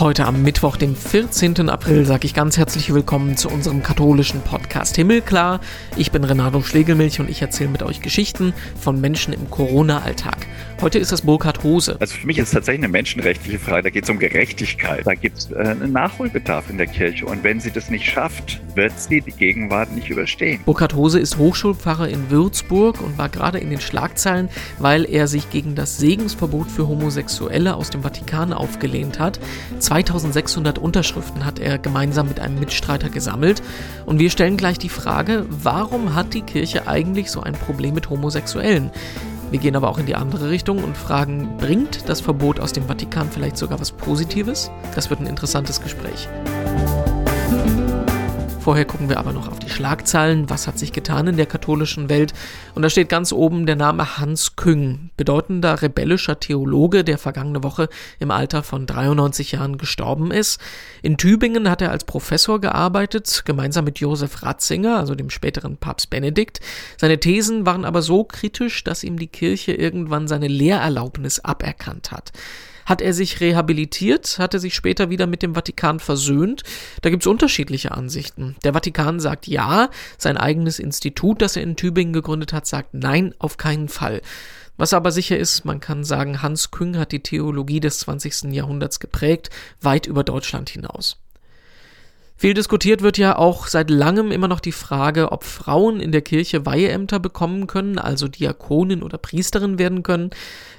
Heute 0.00 0.24
am 0.24 0.40
Mittwoch, 0.40 0.78
dem 0.78 0.96
14. 0.96 1.68
April, 1.68 2.06
sage 2.06 2.24
ich 2.24 2.32
ganz 2.32 2.56
herzlich 2.56 2.94
willkommen 2.94 3.36
zu 3.36 3.50
unserem 3.50 3.82
katholischen 3.82 4.40
Podcast 4.40 4.96
Himmelklar. 4.96 5.60
Ich 5.94 6.10
bin 6.10 6.24
Renato 6.24 6.62
Schlegelmilch 6.62 7.20
und 7.20 7.28
ich 7.28 7.42
erzähle 7.42 7.68
mit 7.68 7.82
euch 7.82 8.00
Geschichten 8.00 8.54
von 8.80 8.98
Menschen 8.98 9.34
im 9.34 9.50
Corona-Alltag. 9.50 10.46
Heute 10.82 10.98
ist 10.98 11.12
das 11.12 11.20
Burkhard 11.20 11.62
Hose. 11.62 11.98
Also 12.00 12.14
für 12.14 12.26
mich 12.26 12.38
ist 12.38 12.44
es 12.44 12.50
tatsächlich 12.52 12.82
eine 12.84 12.90
menschenrechtliche 12.90 13.58
Frage. 13.58 13.82
Da 13.82 13.90
geht 13.90 14.04
es 14.04 14.08
um 14.08 14.18
Gerechtigkeit. 14.18 15.06
Da 15.06 15.12
gibt 15.12 15.36
es 15.36 15.50
äh, 15.50 15.56
einen 15.58 15.92
Nachholbedarf 15.92 16.70
in 16.70 16.78
der 16.78 16.86
Kirche. 16.86 17.26
Und 17.26 17.44
wenn 17.44 17.60
sie 17.60 17.70
das 17.70 17.90
nicht 17.90 18.10
schafft, 18.10 18.62
wird 18.76 18.98
sie 18.98 19.20
die 19.20 19.32
Gegenwart 19.32 19.94
nicht 19.94 20.08
überstehen. 20.08 20.62
Burkhard 20.64 20.94
Hose 20.94 21.20
ist 21.20 21.36
Hochschulpfarrer 21.36 22.08
in 22.08 22.30
Würzburg 22.30 23.02
und 23.02 23.18
war 23.18 23.28
gerade 23.28 23.58
in 23.58 23.68
den 23.68 23.82
Schlagzeilen, 23.82 24.48
weil 24.78 25.04
er 25.04 25.26
sich 25.26 25.50
gegen 25.50 25.74
das 25.74 25.98
Segensverbot 25.98 26.70
für 26.70 26.88
Homosexuelle 26.88 27.74
aus 27.74 27.90
dem 27.90 28.02
Vatikan 28.02 28.54
aufgelehnt 28.54 29.18
hat. 29.18 29.38
2600 29.80 30.78
Unterschriften 30.78 31.44
hat 31.44 31.58
er 31.58 31.76
gemeinsam 31.76 32.26
mit 32.26 32.40
einem 32.40 32.58
Mitstreiter 32.58 33.10
gesammelt. 33.10 33.62
Und 34.06 34.18
wir 34.18 34.30
stellen 34.30 34.56
gleich 34.56 34.78
die 34.78 34.88
Frage, 34.88 35.44
warum 35.50 36.14
hat 36.14 36.32
die 36.32 36.40
Kirche 36.40 36.88
eigentlich 36.88 37.30
so 37.30 37.42
ein 37.42 37.52
Problem 37.52 37.94
mit 37.94 38.08
Homosexuellen? 38.08 38.90
Wir 39.50 39.58
gehen 39.58 39.74
aber 39.74 39.88
auch 39.88 39.98
in 39.98 40.06
die 40.06 40.14
andere 40.14 40.48
Richtung 40.48 40.82
und 40.84 40.96
fragen, 40.96 41.56
bringt 41.58 42.08
das 42.08 42.20
Verbot 42.20 42.60
aus 42.60 42.72
dem 42.72 42.84
Vatikan 42.84 43.28
vielleicht 43.30 43.56
sogar 43.56 43.80
was 43.80 43.90
Positives? 43.90 44.70
Das 44.94 45.10
wird 45.10 45.20
ein 45.20 45.26
interessantes 45.26 45.82
Gespräch. 45.82 46.28
Vorher 48.70 48.84
gucken 48.84 49.08
wir 49.08 49.18
aber 49.18 49.32
noch 49.32 49.48
auf 49.48 49.58
die 49.58 49.68
Schlagzeilen. 49.68 50.48
Was 50.48 50.68
hat 50.68 50.78
sich 50.78 50.92
getan 50.92 51.26
in 51.26 51.36
der 51.36 51.46
katholischen 51.46 52.08
Welt? 52.08 52.32
Und 52.76 52.82
da 52.82 52.88
steht 52.88 53.08
ganz 53.08 53.32
oben 53.32 53.66
der 53.66 53.74
Name 53.74 54.16
Hans 54.18 54.54
Küng, 54.54 55.10
bedeutender 55.16 55.82
rebellischer 55.82 56.38
Theologe, 56.38 57.02
der 57.02 57.18
vergangene 57.18 57.64
Woche 57.64 57.88
im 58.20 58.30
Alter 58.30 58.62
von 58.62 58.86
93 58.86 59.50
Jahren 59.50 59.76
gestorben 59.76 60.30
ist. 60.30 60.60
In 61.02 61.16
Tübingen 61.16 61.68
hat 61.68 61.82
er 61.82 61.90
als 61.90 62.04
Professor 62.04 62.60
gearbeitet, 62.60 63.42
gemeinsam 63.44 63.86
mit 63.86 63.98
Josef 63.98 64.44
Ratzinger, 64.44 64.98
also 64.98 65.16
dem 65.16 65.30
späteren 65.30 65.76
Papst 65.76 66.08
Benedikt. 66.08 66.60
Seine 66.96 67.18
Thesen 67.18 67.66
waren 67.66 67.84
aber 67.84 68.02
so 68.02 68.22
kritisch, 68.22 68.84
dass 68.84 69.02
ihm 69.02 69.18
die 69.18 69.26
Kirche 69.26 69.72
irgendwann 69.72 70.28
seine 70.28 70.46
Lehrerlaubnis 70.46 71.40
aberkannt 71.40 72.12
hat. 72.12 72.30
Hat 72.86 73.00
er 73.00 73.12
sich 73.12 73.40
rehabilitiert? 73.40 74.38
Hat 74.38 74.54
er 74.54 74.60
sich 74.60 74.74
später 74.74 75.10
wieder 75.10 75.26
mit 75.26 75.42
dem 75.42 75.54
Vatikan 75.54 76.00
versöhnt? 76.00 76.62
Da 77.02 77.10
gibt 77.10 77.22
es 77.22 77.26
unterschiedliche 77.26 77.92
Ansichten. 77.92 78.56
Der 78.64 78.72
Vatikan 78.72 79.20
sagt 79.20 79.46
ja, 79.46 79.90
sein 80.18 80.36
eigenes 80.36 80.78
Institut, 80.78 81.42
das 81.42 81.56
er 81.56 81.62
in 81.62 81.76
Tübingen 81.76 82.12
gegründet 82.12 82.52
hat, 82.52 82.66
sagt 82.66 82.94
nein, 82.94 83.34
auf 83.38 83.56
keinen 83.56 83.88
Fall. 83.88 84.20
Was 84.76 84.94
aber 84.94 85.12
sicher 85.12 85.36
ist, 85.36 85.64
man 85.66 85.80
kann 85.80 86.04
sagen, 86.04 86.40
Hans 86.40 86.70
Küng 86.70 86.96
hat 86.96 87.12
die 87.12 87.22
Theologie 87.22 87.80
des 87.80 87.98
20. 87.98 88.44
Jahrhunderts 88.52 88.98
geprägt, 88.98 89.50
weit 89.82 90.06
über 90.06 90.24
Deutschland 90.24 90.70
hinaus. 90.70 91.18
Viel 92.40 92.54
diskutiert 92.54 93.02
wird 93.02 93.18
ja 93.18 93.36
auch 93.36 93.66
seit 93.66 93.90
langem 93.90 94.32
immer 94.32 94.48
noch 94.48 94.60
die 94.60 94.72
Frage, 94.72 95.30
ob 95.30 95.44
Frauen 95.44 96.00
in 96.00 96.10
der 96.10 96.22
Kirche 96.22 96.64
Weiheämter 96.64 97.18
bekommen 97.18 97.66
können, 97.66 97.98
also 97.98 98.28
Diakonin 98.28 99.02
oder 99.02 99.18
Priesterin 99.18 99.78
werden 99.78 100.02
können. 100.02 100.30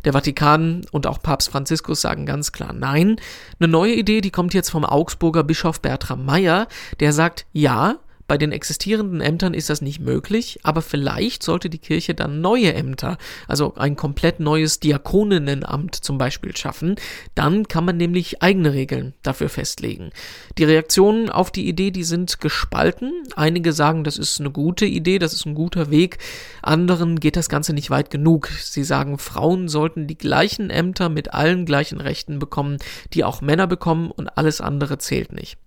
Der 0.04 0.14
Vatikan 0.14 0.82
und 0.92 1.06
auch 1.06 1.22
Papst 1.22 1.52
Franziskus 1.52 2.02
sagen 2.02 2.26
ganz 2.26 2.52
klar 2.52 2.74
nein. 2.74 3.18
Eine 3.60 3.68
neue 3.68 3.94
Idee, 3.94 4.22
die 4.22 4.32
kommt 4.32 4.56
jetzt 4.56 4.72
vom 4.72 4.84
Augsburger 4.84 5.44
Bischof 5.44 5.82
Bertram 5.82 6.26
Meyer, 6.26 6.68
der 7.00 7.14
sagt 7.14 7.46
ja, 7.54 8.00
bei 8.32 8.38
den 8.38 8.54
existierenden 8.54 9.20
Ämtern 9.20 9.54
ist 9.54 9.70
das 9.70 9.82
nicht 9.82 10.00
möglich, 10.00 10.62
aber 10.64 10.82
vielleicht 10.82 11.44
sollte 11.44 11.70
die 11.70 11.80
Kirche 11.80 12.14
dann 12.14 12.40
neue 12.40 12.74
Ämter, 12.74 13.18
also 13.46 13.76
ein 13.76 13.98
komplett 13.98 14.40
neues 14.40 14.80
Diakoninnenamt 14.80 15.96
zum 15.96 16.18
Beispiel 16.18 16.56
schaffen. 16.56 16.96
Dann 17.36 17.68
kann 17.68 17.84
man 17.84 17.98
nämlich 17.98 18.42
eigene 18.42 18.72
Regeln 18.72 19.16
dafür 19.22 19.50
festlegen. 19.50 20.12
Die 20.58 20.64
Reaktionen 20.64 21.30
auf 21.30 21.52
die 21.52 21.68
Idee, 21.68 21.92
die 21.92 22.06
sind 22.06 22.40
gespalten. 22.40 23.12
Einige 23.36 23.74
sagen, 23.74 24.06
das 24.06 24.18
ist 24.18 24.40
eine 24.40 24.52
gute 24.52 24.86
Idee, 24.86 25.20
das 25.20 25.34
ist 25.34 25.46
ein 25.46 25.54
guter 25.54 25.92
Weg. 25.92 26.18
Anderen 26.62 27.20
geht 27.20 27.36
das 27.36 27.50
Ganze 27.50 27.74
nicht 27.74 27.90
weit 27.90 28.12
genug. 28.12 28.48
Sie 28.48 28.86
sagen, 28.86 29.18
Frauen 29.18 29.68
sollten 29.68 30.08
die 30.08 30.18
gleichen 30.18 30.70
Ämter 30.70 31.10
mit 31.10 31.34
allen 31.34 31.66
gleichen 31.66 32.00
Rechten 32.00 32.40
bekommen, 32.40 32.78
die 33.12 33.26
auch 33.26 33.42
Männer 33.42 33.68
bekommen 33.68 34.10
und 34.10 34.38
alles 34.38 34.62
andere 34.62 35.00
zählt 35.00 35.34
nicht. 35.34 35.58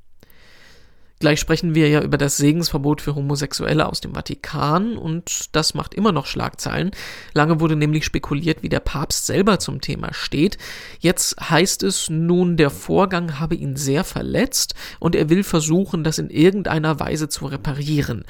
Gleich 1.20 1.38
sprechen 1.38 1.74
wir 1.74 1.88
ja 1.88 2.02
über 2.02 2.18
das 2.18 2.36
Segensverbot 2.36 3.00
für 3.00 3.14
Homosexuelle 3.14 3.86
aus 3.86 4.00
dem 4.00 4.14
Vatikan 4.14 4.98
und 4.98 5.54
das 5.54 5.72
macht 5.72 5.94
immer 5.94 6.12
noch 6.12 6.26
Schlagzeilen. 6.26 6.90
Lange 7.32 7.60
wurde 7.60 7.76
nämlich 7.76 8.04
spekuliert, 8.04 8.62
wie 8.62 8.68
der 8.68 8.80
Papst 8.80 9.26
selber 9.26 9.58
zum 9.58 9.80
Thema 9.80 10.12
steht. 10.12 10.58
Jetzt 10.98 11.36
heißt 11.40 11.82
es 11.84 12.10
nun, 12.10 12.56
der 12.56 12.70
Vorgang 12.70 13.38
habe 13.38 13.54
ihn 13.54 13.76
sehr 13.76 14.04
verletzt 14.04 14.74
und 14.98 15.14
er 15.14 15.30
will 15.30 15.44
versuchen, 15.44 16.04
das 16.04 16.18
in 16.18 16.30
irgendeiner 16.30 16.98
Weise 16.98 17.28
zu 17.28 17.46
reparieren. 17.46 18.24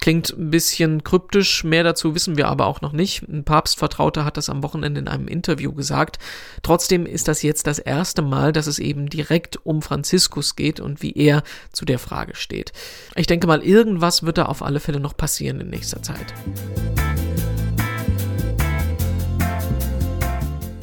Klingt 0.00 0.30
ein 0.36 0.50
bisschen 0.50 1.02
kryptisch, 1.04 1.64
mehr 1.64 1.82
dazu 1.82 2.14
wissen 2.14 2.36
wir 2.36 2.48
aber 2.48 2.66
auch 2.66 2.80
noch 2.80 2.92
nicht. 2.92 3.22
Ein 3.28 3.44
Papstvertrauter 3.44 4.24
hat 4.24 4.36
das 4.36 4.48
am 4.48 4.62
Wochenende 4.62 5.00
in 5.00 5.08
einem 5.08 5.26
Interview 5.26 5.72
gesagt. 5.72 6.18
Trotzdem 6.62 7.06
ist 7.06 7.28
das 7.28 7.42
jetzt 7.42 7.66
das 7.66 7.78
erste 7.78 8.22
Mal, 8.22 8.52
dass 8.52 8.66
es 8.66 8.78
eben 8.78 9.08
direkt 9.08 9.64
um 9.64 9.82
Franziskus 9.82 10.54
geht 10.54 10.80
und 10.80 11.02
wie 11.02 11.12
er 11.12 11.42
zu 11.72 11.84
der 11.84 11.98
Frage 11.98 12.36
steht. 12.36 12.72
Ich 13.14 13.26
denke 13.26 13.46
mal, 13.46 13.62
irgendwas 13.62 14.22
wird 14.22 14.38
da 14.38 14.46
auf 14.46 14.62
alle 14.62 14.80
Fälle 14.80 15.00
noch 15.00 15.16
passieren 15.16 15.60
in 15.60 15.70
nächster 15.70 16.02
Zeit. 16.02 16.34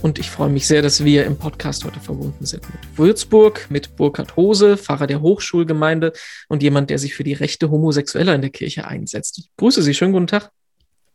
Und 0.03 0.19
ich 0.19 0.29
freue 0.29 0.49
mich 0.49 0.67
sehr, 0.67 0.81
dass 0.81 1.05
wir 1.05 1.25
im 1.25 1.37
Podcast 1.37 1.85
heute 1.85 2.01
verbunden 2.01 2.45
sind 2.45 2.61
mit 2.69 2.97
Würzburg, 2.97 3.67
mit 3.69 3.95
Burkhard 3.95 4.35
Hose, 4.35 4.75
Pfarrer 4.75 5.07
der 5.07 5.21
Hochschulgemeinde 5.21 6.11
und 6.49 6.61
jemand, 6.61 6.89
der 6.89 6.99
sich 6.99 7.15
für 7.15 7.23
die 7.23 7.31
Rechte 7.31 7.71
Homosexueller 7.71 8.35
in 8.35 8.41
der 8.41 8.49
Kirche 8.49 8.85
einsetzt. 8.85 9.37
Ich 9.37 9.49
grüße 9.55 9.81
Sie, 9.81 9.93
schönen 9.93 10.11
guten 10.11 10.27
Tag. 10.27 10.51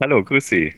Hallo, 0.01 0.25
grüß 0.25 0.49
Sie. 0.49 0.73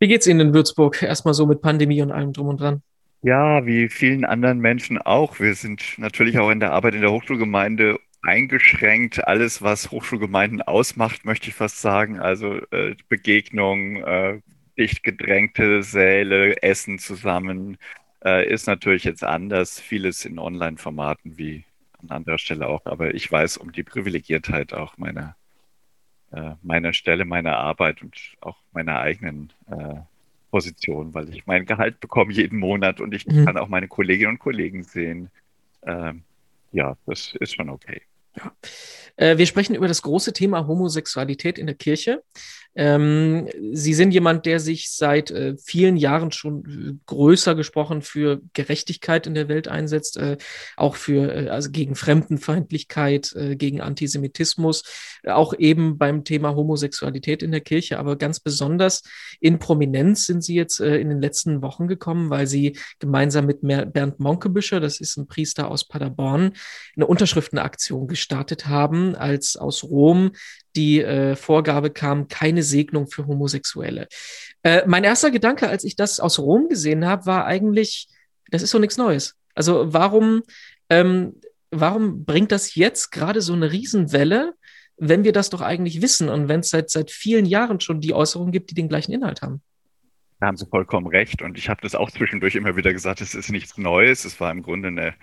Wie 0.00 0.08
geht's 0.08 0.26
Ihnen 0.26 0.40
in 0.40 0.52
Würzburg? 0.52 1.00
Erstmal 1.00 1.32
so 1.32 1.46
mit 1.46 1.62
Pandemie 1.62 2.02
und 2.02 2.10
allem 2.10 2.32
drum 2.32 2.48
und 2.48 2.60
dran. 2.60 2.82
Ja, 3.22 3.64
wie 3.64 3.88
vielen 3.88 4.24
anderen 4.24 4.58
Menschen 4.58 4.98
auch. 4.98 5.38
Wir 5.38 5.54
sind 5.54 5.80
natürlich 5.96 6.40
auch 6.40 6.50
in 6.50 6.58
der 6.58 6.72
Arbeit 6.72 6.96
in 6.96 7.02
der 7.02 7.12
Hochschulgemeinde 7.12 8.00
eingeschränkt. 8.22 9.28
Alles, 9.28 9.62
was 9.62 9.92
Hochschulgemeinden 9.92 10.60
ausmacht, 10.60 11.24
möchte 11.24 11.50
ich 11.50 11.54
fast 11.54 11.80
sagen. 11.80 12.18
Also 12.18 12.56
äh, 12.72 12.96
Begegnungen, 13.08 14.02
äh, 14.02 14.40
dicht 14.78 15.02
gedrängte 15.02 15.82
Säle, 15.82 16.62
Essen 16.62 16.98
zusammen, 16.98 17.78
äh, 18.24 18.48
ist 18.50 18.66
natürlich 18.66 19.04
jetzt 19.04 19.24
anders. 19.24 19.80
Vieles 19.80 20.24
in 20.24 20.38
Online-Formaten 20.38 21.38
wie 21.38 21.64
an 22.02 22.10
anderer 22.10 22.38
Stelle 22.38 22.68
auch. 22.68 22.84
Aber 22.86 23.14
ich 23.14 23.30
weiß 23.30 23.56
um 23.58 23.72
die 23.72 23.82
Privilegiertheit 23.82 24.72
auch 24.72 24.96
meiner, 24.98 25.36
äh, 26.32 26.52
meiner 26.62 26.92
Stelle, 26.92 27.24
meiner 27.24 27.58
Arbeit 27.58 28.02
und 28.02 28.16
auch 28.40 28.58
meiner 28.72 28.98
eigenen 28.98 29.52
äh, 29.70 30.00
Position, 30.50 31.14
weil 31.14 31.28
ich 31.30 31.46
mein 31.46 31.66
Gehalt 31.66 32.00
bekomme 32.00 32.32
jeden 32.32 32.58
Monat 32.58 33.00
und 33.00 33.12
ich 33.12 33.26
mhm. 33.26 33.44
kann 33.44 33.56
auch 33.56 33.68
meine 33.68 33.88
Kolleginnen 33.88 34.34
und 34.34 34.38
Kollegen 34.38 34.84
sehen. 34.84 35.30
Ähm, 35.82 36.22
ja, 36.70 36.96
das 37.06 37.34
ist 37.40 37.54
schon 37.54 37.68
okay. 37.70 38.02
Ja. 38.36 38.52
Äh, 39.16 39.38
wir 39.38 39.46
sprechen 39.46 39.74
über 39.74 39.88
das 39.88 40.02
große 40.02 40.32
Thema 40.32 40.66
Homosexualität 40.66 41.58
in 41.58 41.66
der 41.66 41.76
Kirche. 41.76 42.22
Ähm, 42.76 43.48
Sie 43.72 43.94
sind 43.94 44.10
jemand, 44.10 44.46
der 44.46 44.58
sich 44.58 44.90
seit 44.90 45.30
äh, 45.30 45.54
vielen 45.62 45.96
Jahren 45.96 46.32
schon 46.32 46.64
äh, 46.64 46.98
größer 47.06 47.54
gesprochen 47.54 48.02
für 48.02 48.40
Gerechtigkeit 48.52 49.28
in 49.28 49.34
der 49.34 49.48
Welt 49.48 49.68
einsetzt, 49.68 50.18
auch 50.76 50.96
für, 50.96 51.52
also 51.52 51.70
gegen 51.70 51.94
Fremdenfeindlichkeit, 51.94 53.34
gegen 53.56 53.80
Antisemitismus, 53.80 54.84
auch 55.26 55.54
eben 55.58 55.98
beim 55.98 56.24
Thema 56.24 56.54
Homosexualität 56.54 57.42
in 57.42 57.52
der 57.52 57.60
Kirche, 57.60 57.98
aber 57.98 58.16
ganz 58.16 58.40
besonders 58.40 59.02
in 59.40 59.58
Prominenz 59.58 60.26
sind 60.26 60.42
Sie 60.42 60.54
jetzt 60.54 60.80
in 60.80 61.08
den 61.08 61.20
letzten 61.20 61.62
Wochen 61.62 61.88
gekommen, 61.88 62.30
weil 62.30 62.46
Sie 62.46 62.76
gemeinsam 62.98 63.46
mit 63.46 63.60
Bernd 63.62 64.20
Monkebüscher, 64.20 64.80
das 64.80 65.00
ist 65.00 65.16
ein 65.16 65.26
Priester 65.26 65.70
aus 65.70 65.86
Paderborn, 65.86 66.52
eine 66.96 67.06
Unterschriftenaktion 67.06 68.06
gestartet 68.06 68.23
haben, 68.30 69.14
als 69.14 69.56
aus 69.56 69.84
Rom 69.84 70.32
die 70.76 71.00
äh, 71.00 71.36
Vorgabe 71.36 71.90
kam, 71.90 72.28
keine 72.28 72.62
Segnung 72.62 73.06
für 73.06 73.26
Homosexuelle. 73.26 74.08
Äh, 74.62 74.82
mein 74.86 75.04
erster 75.04 75.30
Gedanke, 75.30 75.68
als 75.68 75.84
ich 75.84 75.96
das 75.96 76.20
aus 76.20 76.38
Rom 76.38 76.68
gesehen 76.68 77.04
habe, 77.04 77.26
war 77.26 77.46
eigentlich, 77.46 78.08
das 78.50 78.62
ist 78.62 78.70
so 78.70 78.78
nichts 78.78 78.96
Neues. 78.96 79.36
Also 79.54 79.92
warum, 79.92 80.42
ähm, 80.90 81.40
warum 81.70 82.24
bringt 82.24 82.52
das 82.52 82.74
jetzt 82.74 83.10
gerade 83.10 83.40
so 83.40 83.52
eine 83.52 83.70
Riesenwelle, 83.70 84.54
wenn 84.96 85.24
wir 85.24 85.32
das 85.32 85.50
doch 85.50 85.60
eigentlich 85.60 86.02
wissen 86.02 86.28
und 86.28 86.48
wenn 86.48 86.60
es 86.60 86.70
seit, 86.70 86.90
seit 86.90 87.10
vielen 87.10 87.46
Jahren 87.46 87.80
schon 87.80 88.00
die 88.00 88.14
Äußerungen 88.14 88.52
gibt, 88.52 88.70
die 88.70 88.74
den 88.74 88.88
gleichen 88.88 89.12
Inhalt 89.12 89.42
haben? 89.42 89.62
Da 90.40 90.48
haben 90.48 90.56
Sie 90.56 90.66
vollkommen 90.66 91.06
recht. 91.06 91.42
Und 91.42 91.56
ich 91.58 91.68
habe 91.68 91.80
das 91.82 91.94
auch 91.94 92.10
zwischendurch 92.10 92.54
immer 92.54 92.76
wieder 92.76 92.92
gesagt, 92.92 93.20
es 93.20 93.34
ist 93.34 93.50
nichts 93.50 93.78
Neues. 93.78 94.24
Es 94.24 94.40
war 94.40 94.50
im 94.50 94.62
Grunde 94.62 94.88
eine 94.88 95.14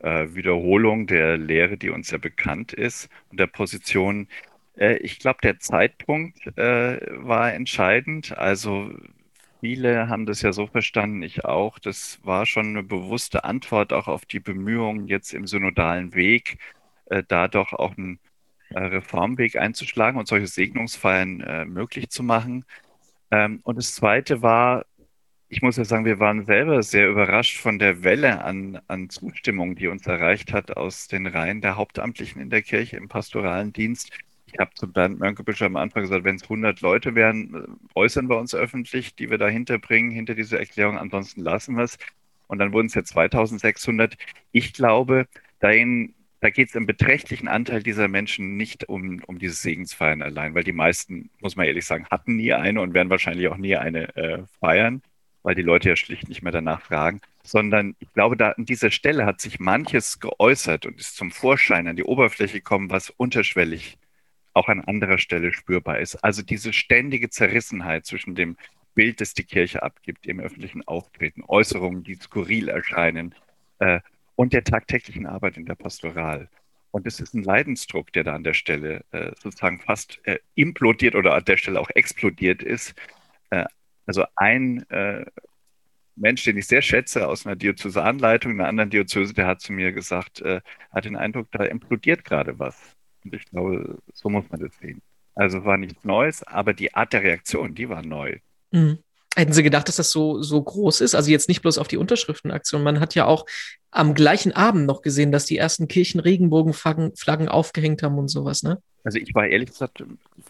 äh, 0.00 0.28
Wiederholung 0.34 1.06
der 1.06 1.36
Lehre, 1.38 1.76
die 1.76 1.90
uns 1.90 2.10
ja 2.10 2.18
bekannt 2.18 2.72
ist 2.72 3.08
und 3.30 3.40
der 3.40 3.46
Position. 3.46 4.28
Äh, 4.76 4.96
ich 4.98 5.18
glaube, 5.18 5.38
der 5.42 5.58
Zeitpunkt 5.58 6.46
äh, 6.58 7.00
war 7.24 7.52
entscheidend. 7.52 8.36
Also 8.36 8.90
viele 9.60 10.08
haben 10.08 10.26
das 10.26 10.42
ja 10.42 10.52
so 10.52 10.66
verstanden, 10.66 11.22
ich 11.22 11.44
auch. 11.44 11.78
Das 11.78 12.20
war 12.24 12.46
schon 12.46 12.68
eine 12.68 12.82
bewusste 12.82 13.44
Antwort 13.44 13.92
auch 13.92 14.08
auf 14.08 14.26
die 14.26 14.40
Bemühungen 14.40 15.08
jetzt 15.08 15.34
im 15.34 15.46
synodalen 15.46 16.14
Weg, 16.14 16.58
äh, 17.06 17.22
da 17.26 17.48
doch 17.48 17.72
auch 17.72 17.96
einen 17.96 18.20
äh, 18.70 18.80
Reformweg 18.80 19.56
einzuschlagen 19.56 20.18
und 20.18 20.28
solche 20.28 20.46
Segnungsfeiern 20.46 21.40
äh, 21.40 21.64
möglich 21.64 22.10
zu 22.10 22.22
machen. 22.22 22.64
Ähm, 23.30 23.60
und 23.64 23.76
das 23.78 23.94
Zweite 23.94 24.42
war, 24.42 24.84
ich 25.50 25.62
muss 25.62 25.76
ja 25.76 25.84
sagen, 25.84 26.04
wir 26.04 26.18
waren 26.18 26.44
selber 26.44 26.82
sehr 26.82 27.08
überrascht 27.08 27.58
von 27.58 27.78
der 27.78 28.04
Welle 28.04 28.44
an, 28.44 28.80
an 28.86 29.08
Zustimmung, 29.08 29.76
die 29.76 29.88
uns 29.88 30.06
erreicht 30.06 30.52
hat 30.52 30.76
aus 30.76 31.08
den 31.08 31.26
Reihen 31.26 31.62
der 31.62 31.76
Hauptamtlichen 31.76 32.40
in 32.40 32.50
der 32.50 32.62
Kirche 32.62 32.98
im 32.98 33.08
pastoralen 33.08 33.72
Dienst. 33.72 34.10
Ich 34.52 34.58
habe 34.58 34.74
zu 34.74 34.90
Bernd 34.90 35.18
Mönkebüscher 35.18 35.66
am 35.66 35.76
Anfang 35.76 36.02
gesagt, 36.02 36.24
wenn 36.24 36.36
es 36.36 36.42
100 36.42 36.80
Leute 36.82 37.14
wären, 37.14 37.78
äußern 37.94 38.28
wir 38.28 38.38
uns 38.38 38.54
öffentlich, 38.54 39.14
die 39.14 39.30
wir 39.30 39.38
dahinter 39.38 39.78
bringen, 39.78 40.10
hinter 40.10 40.34
diese 40.34 40.58
Erklärung. 40.58 40.98
Ansonsten 40.98 41.40
lassen 41.42 41.76
wir 41.76 41.84
es. 41.84 41.98
Und 42.46 42.58
dann 42.58 42.72
wurden 42.72 42.86
es 42.86 42.94
ja 42.94 43.04
2600. 43.04 44.16
Ich 44.52 44.72
glaube, 44.74 45.28
dahin, 45.60 46.14
da 46.40 46.50
geht 46.50 46.68
es 46.68 46.74
im 46.74 46.86
beträchtlichen 46.86 47.48
Anteil 47.48 47.82
dieser 47.82 48.08
Menschen 48.08 48.56
nicht 48.56 48.88
um, 48.88 49.22
um 49.26 49.38
dieses 49.38 49.62
Segensfeiern 49.62 50.22
allein, 50.22 50.54
weil 50.54 50.64
die 50.64 50.72
meisten, 50.72 51.30
muss 51.40 51.56
man 51.56 51.66
ehrlich 51.66 51.86
sagen, 51.86 52.06
hatten 52.10 52.36
nie 52.36 52.52
eine 52.52 52.80
und 52.80 52.94
werden 52.94 53.10
wahrscheinlich 53.10 53.48
auch 53.48 53.56
nie 53.56 53.76
eine 53.76 54.14
äh, 54.16 54.44
feiern, 54.60 55.02
weil 55.48 55.54
die 55.54 55.62
Leute 55.62 55.88
ja 55.88 55.96
schlicht 55.96 56.28
nicht 56.28 56.42
mehr 56.42 56.52
danach 56.52 56.82
fragen. 56.82 57.22
Sondern 57.42 57.96
ich 58.00 58.12
glaube, 58.12 58.36
da 58.36 58.50
an 58.50 58.66
dieser 58.66 58.90
Stelle 58.90 59.24
hat 59.24 59.40
sich 59.40 59.58
manches 59.58 60.20
geäußert 60.20 60.84
und 60.84 61.00
ist 61.00 61.16
zum 61.16 61.30
Vorschein 61.30 61.88
an 61.88 61.96
die 61.96 62.04
Oberfläche 62.04 62.58
gekommen, 62.58 62.90
was 62.90 63.08
unterschwellig 63.08 63.96
auch 64.52 64.68
an 64.68 64.82
anderer 64.82 65.16
Stelle 65.16 65.54
spürbar 65.54 66.00
ist. 66.00 66.16
Also 66.16 66.42
diese 66.42 66.74
ständige 66.74 67.30
Zerrissenheit 67.30 68.04
zwischen 68.04 68.34
dem 68.34 68.58
Bild, 68.94 69.22
das 69.22 69.32
die 69.32 69.44
Kirche 69.44 69.82
abgibt 69.82 70.26
im 70.26 70.38
öffentlichen 70.38 70.86
Auftreten, 70.86 71.42
Äußerungen, 71.48 72.04
die 72.04 72.16
skurril 72.16 72.68
erscheinen, 72.68 73.34
äh, 73.78 74.00
und 74.36 74.52
der 74.52 74.64
tagtäglichen 74.64 75.24
Arbeit 75.24 75.56
in 75.56 75.64
der 75.64 75.76
Pastoral. 75.76 76.50
Und 76.90 77.06
es 77.06 77.20
ist 77.20 77.32
ein 77.32 77.42
Leidensdruck, 77.42 78.12
der 78.12 78.24
da 78.24 78.34
an 78.34 78.44
der 78.44 78.52
Stelle 78.52 79.02
äh, 79.12 79.30
sozusagen 79.40 79.80
fast 79.80 80.20
äh, 80.24 80.40
implodiert 80.56 81.14
oder 81.14 81.34
an 81.34 81.44
der 81.46 81.56
Stelle 81.56 81.80
auch 81.80 81.88
explodiert 81.94 82.62
ist. 82.62 82.94
Also 84.08 84.24
ein 84.36 84.88
äh, 84.88 85.26
Mensch, 86.16 86.42
den 86.42 86.56
ich 86.56 86.66
sehr 86.66 86.80
schätze, 86.80 87.28
aus 87.28 87.44
einer 87.46 87.56
Diözesanleitung, 87.56 88.52
einer 88.52 88.66
anderen 88.66 88.88
Diözese, 88.88 89.34
der 89.34 89.46
hat 89.46 89.60
zu 89.60 89.72
mir 89.72 89.92
gesagt, 89.92 90.40
äh, 90.40 90.62
hat 90.90 91.04
den 91.04 91.14
Eindruck, 91.14 91.48
da 91.52 91.64
implodiert 91.64 92.24
gerade 92.24 92.58
was. 92.58 92.74
Und 93.22 93.34
ich 93.34 93.44
glaube, 93.44 93.98
so 94.14 94.30
muss 94.30 94.44
man 94.50 94.60
das 94.60 94.74
sehen. 94.78 95.02
Also 95.34 95.64
war 95.66 95.76
nichts 95.76 96.04
Neues, 96.04 96.42
aber 96.42 96.72
die 96.72 96.94
Art 96.94 97.12
der 97.12 97.22
Reaktion, 97.22 97.74
die 97.74 97.90
war 97.90 98.02
neu. 98.02 98.38
Mhm. 98.70 98.98
Hätten 99.36 99.52
Sie 99.52 99.62
gedacht, 99.62 99.88
dass 99.88 99.96
das 99.96 100.10
so, 100.10 100.42
so 100.42 100.60
groß 100.60 101.02
ist? 101.02 101.14
Also 101.14 101.30
jetzt 101.30 101.48
nicht 101.48 101.60
bloß 101.60 101.76
auf 101.76 101.86
die 101.86 101.98
Unterschriftenaktion. 101.98 102.82
Man 102.82 103.00
hat 103.00 103.14
ja 103.14 103.26
auch 103.26 103.44
am 103.90 104.14
gleichen 104.14 104.52
Abend 104.52 104.86
noch 104.86 105.02
gesehen, 105.02 105.32
dass 105.32 105.44
die 105.44 105.58
ersten 105.58 105.86
Kirchen 105.86 106.18
Regenbogenflaggen 106.18 107.48
aufgehängt 107.48 108.02
haben 108.02 108.18
und 108.18 108.28
sowas, 108.28 108.62
ne? 108.62 108.82
Also 109.04 109.18
ich 109.18 109.34
war 109.34 109.46
ehrlich 109.46 109.70
gesagt 109.70 110.02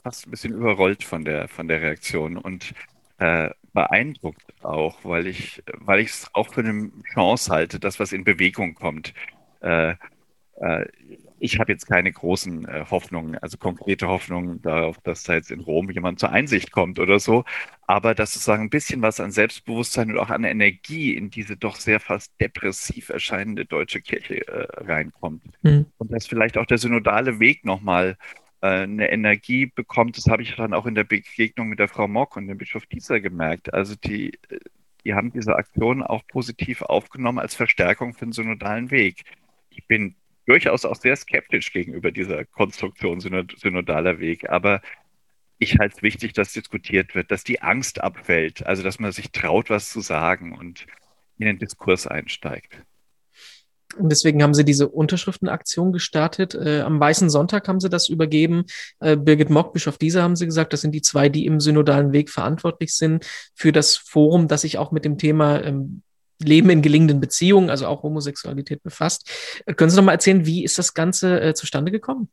fast 0.03 0.27
ein 0.27 0.31
bisschen 0.31 0.55
überrollt 0.55 1.05
von 1.05 1.25
der, 1.25 1.49
von 1.49 1.69
der 1.69 1.83
Reaktion 1.83 2.39
und 2.39 2.73
äh, 3.19 3.51
beeindruckt 3.73 4.45
auch, 4.63 5.05
weil 5.05 5.27
ich, 5.27 5.63
weil 5.75 6.01
ich 6.01 6.09
es 6.09 6.31
auch 6.33 6.53
für 6.53 6.61
eine 6.61 6.91
Chance 7.13 7.53
halte, 7.53 7.79
dass 7.79 8.01
was 8.01 8.13
in 8.13 8.25
Bewegung 8.25 8.75
kommt. 8.75 9.15
Äh, 9.61 9.95
äh, 10.61 10.87
ich 11.41 11.61
habe 11.61 11.71
jetzt 11.73 11.87
keine 11.87 12.11
großen 12.11 12.67
äh, 12.67 12.85
Hoffnungen, 12.91 13.39
also 13.39 13.59
konkrete 13.59 14.09
Hoffnungen 14.09 14.61
darauf, 14.63 14.99
dass 15.03 15.23
da 15.23 15.35
jetzt 15.35 15.53
in 15.53 15.61
Rom 15.61 15.91
jemand 15.91 16.19
zur 16.19 16.31
Einsicht 16.31 16.73
kommt 16.73 16.99
oder 16.99 17.21
so, 17.21 17.45
aber 17.87 18.15
dass 18.15 18.33
sozusagen 18.33 18.65
ein 18.65 18.71
bisschen 18.71 19.03
was 19.03 19.21
an 19.21 19.31
Selbstbewusstsein 19.31 20.11
und 20.11 20.19
auch 20.19 20.31
an 20.31 20.45
Energie 20.45 21.15
in 21.17 21.31
diese 21.31 21.57
doch 21.57 21.77
sehr 21.77 22.01
fast 22.01 22.33
depressiv 22.41 23.09
erscheinende 23.11 23.65
deutsche 23.65 24.01
Kirche 24.01 24.47
äh, 24.49 24.67
reinkommt. 24.83 25.45
Mhm. 25.63 25.87
Und 25.99 26.13
dass 26.13 26.27
vielleicht 26.27 26.59
auch 26.59 26.67
der 26.67 26.79
synodale 26.79 27.39
Weg 27.39 27.65
nochmal 27.65 28.17
eine 28.61 29.11
Energie 29.11 29.67
bekommt, 29.67 30.17
das 30.17 30.27
habe 30.27 30.43
ich 30.43 30.57
dann 30.57 30.75
auch 30.75 30.87
in 30.87 30.95
der 30.95 31.05
Begegnung 31.05 31.69
mit 31.69 31.79
der 31.79 31.89
Frau 31.89 32.09
Mock 32.09 32.37
und 32.37 32.49
dem 32.49 32.59
Bischof 32.59 32.87
Dieser 32.87 33.21
gemerkt. 33.21 33.73
Also 33.73 33.95
die, 33.95 34.39
die 35.05 35.15
haben 35.15 35.33
diese 35.33 35.57
Aktion 35.57 36.03
auch 36.03 36.27
positiv 36.27 36.83
aufgenommen 36.83 37.39
als 37.39 37.55
Verstärkung 37.55 38.15
für 38.15 38.27
den 38.27 38.33
synodalen 38.33 38.91
Weg. 38.91 39.23
Ich 39.71 39.87
bin 39.87 40.17
durchaus 40.47 40.85
auch 40.85 40.97
sehr 40.97 41.15
skeptisch 41.15 41.73
gegenüber 41.73 42.11
dieser 42.11 42.45
Konstruktion 42.45 43.21
synodaler 43.21 44.19
Weg. 44.19 44.49
Aber 44.51 44.81
ich 45.59 45.79
halte 45.79 45.97
es 45.97 46.03
wichtig, 46.03 46.33
dass 46.33 46.53
diskutiert 46.53 47.15
wird, 47.15 47.31
dass 47.31 47.45
die 47.45 47.63
Angst 47.63 48.01
abfällt, 48.01 48.67
also 48.67 48.83
dass 48.83 48.99
man 48.99 49.13
sich 49.13 49.31
traut, 49.31 49.71
was 49.71 49.91
zu 49.91 50.01
sagen 50.01 50.57
und 50.57 50.87
in 51.39 51.47
den 51.47 51.59
Diskurs 51.59 52.07
einsteigt. 52.07 52.83
Und 53.99 54.11
deswegen 54.11 54.43
haben 54.43 54.55
sie 54.55 54.65
diese 54.65 54.89
Unterschriftenaktion 54.89 55.93
gestartet. 55.93 56.55
Äh, 56.55 56.81
am 56.81 57.01
Weißen 57.01 57.31
Sonntag 57.31 57.69
haben 57.69 57.81
sie 57.81 57.89
das 57.89 58.09
übergeben. 58.09 58.65
Äh, 59.01 59.17
Birgit 59.17 59.51
Mock, 59.51 59.73
Bischof 59.73 59.99
Dieser, 59.99 60.23
haben 60.23 60.37
sie 60.37 60.47
gesagt, 60.47 60.73
das 60.73 60.81
sind 60.81 60.93
die 60.93 61.03
zwei, 61.03 61.29
die 61.29 61.47
im 61.47 61.61
synodalen 61.61 62.13
Weg 62.13 62.31
verantwortlich 62.31 62.95
sind 62.95 63.27
für 63.55 63.73
das 63.73 63.97
Forum, 63.97 64.49
das 64.49 64.63
sich 64.63 64.79
auch 64.79 64.93
mit 64.93 65.05
dem 65.05 65.19
Thema 65.19 65.63
ähm, 65.63 66.03
Leben 66.41 66.71
in 66.71 66.83
gelingenden 66.83 67.21
Beziehungen, 67.21 67.69
also 67.71 67.87
auch 67.87 68.03
Homosexualität 68.03 68.83
befasst. 68.83 69.31
Äh, 69.67 69.75
können 69.75 69.91
Sie 69.91 69.97
noch 69.97 70.05
mal 70.05 70.13
erzählen, 70.13 70.47
wie 70.47 70.65
ist 70.65 70.79
das 70.79 70.95
Ganze 70.95 71.41
äh, 71.41 71.55
zustande 71.55 71.91
gekommen? 71.91 72.29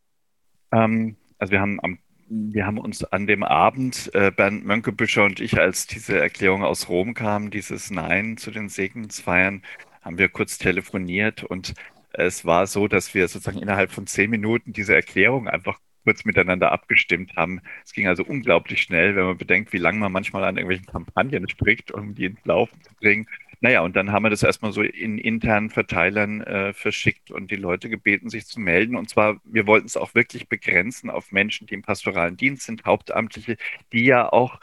Ähm, 0.71 1.15
also 1.37 1.51
wir 1.51 1.61
haben 1.61 1.79
am 1.81 1.99
wir 2.27 2.65
haben 2.65 2.79
uns 2.79 3.03
an 3.03 3.27
dem 3.27 3.43
Abend, 3.43 4.09
äh, 4.15 4.31
Bernd 4.31 4.65
Mönkebüscher 4.65 5.23
und 5.23 5.39
ich, 5.39 5.59
als 5.59 5.85
diese 5.85 6.19
Erklärung 6.19 6.63
aus 6.63 6.89
Rom 6.89 7.13
kam, 7.13 7.51
dieses 7.51 7.91
Nein 7.91 8.37
zu 8.37 8.49
den 8.49 8.67
Segensfeiern, 8.67 9.61
haben 10.05 10.17
wir 10.19 10.29
kurz 10.29 10.57
telefoniert 10.57 11.43
und 11.43 11.73
es 12.13 12.45
war 12.45 12.67
so, 12.67 12.87
dass 12.87 13.13
wir 13.13 13.27
sozusagen 13.27 13.59
innerhalb 13.59 13.91
von 13.91 14.07
zehn 14.07 14.29
Minuten 14.29 14.71
diese 14.71 14.95
Erklärung 14.95 15.49
einfach 15.49 15.79
kurz 16.05 16.23
miteinander 16.23 16.71
abgestimmt 16.71 17.35
haben. 17.35 17.61
Es 17.83 17.91
ging 17.91 18.07
also 18.07 18.23
unglaublich 18.23 18.83
schnell, 18.83 19.15
wenn 19.15 19.25
man 19.25 19.37
bedenkt, 19.37 19.73
wie 19.73 19.79
lange 19.79 19.99
man 19.99 20.11
manchmal 20.11 20.43
an 20.43 20.55
irgendwelchen 20.55 20.85
Kampagnen 20.85 21.49
spricht, 21.49 21.91
um 21.91 22.13
die 22.13 22.25
ins 22.25 22.45
Laufen 22.45 22.79
zu 22.83 22.93
bringen. 23.01 23.27
Naja, 23.59 23.81
und 23.81 23.95
dann 23.95 24.11
haben 24.11 24.23
wir 24.23 24.29
das 24.29 24.43
erstmal 24.43 24.71
so 24.71 24.83
in 24.83 25.17
internen 25.17 25.71
Verteilern 25.71 26.41
äh, 26.41 26.73
verschickt 26.73 27.31
und 27.31 27.49
die 27.49 27.55
Leute 27.55 27.89
gebeten, 27.89 28.29
sich 28.29 28.45
zu 28.45 28.59
melden. 28.59 28.95
Und 28.95 29.09
zwar, 29.09 29.41
wir 29.43 29.65
wollten 29.65 29.87
es 29.87 29.97
auch 29.97 30.13
wirklich 30.13 30.47
begrenzen 30.47 31.09
auf 31.09 31.31
Menschen, 31.31 31.65
die 31.65 31.73
im 31.73 31.81
pastoralen 31.81 32.37
Dienst 32.37 32.67
sind, 32.67 32.85
Hauptamtliche, 32.85 33.57
die 33.91 34.05
ja 34.05 34.31
auch 34.31 34.59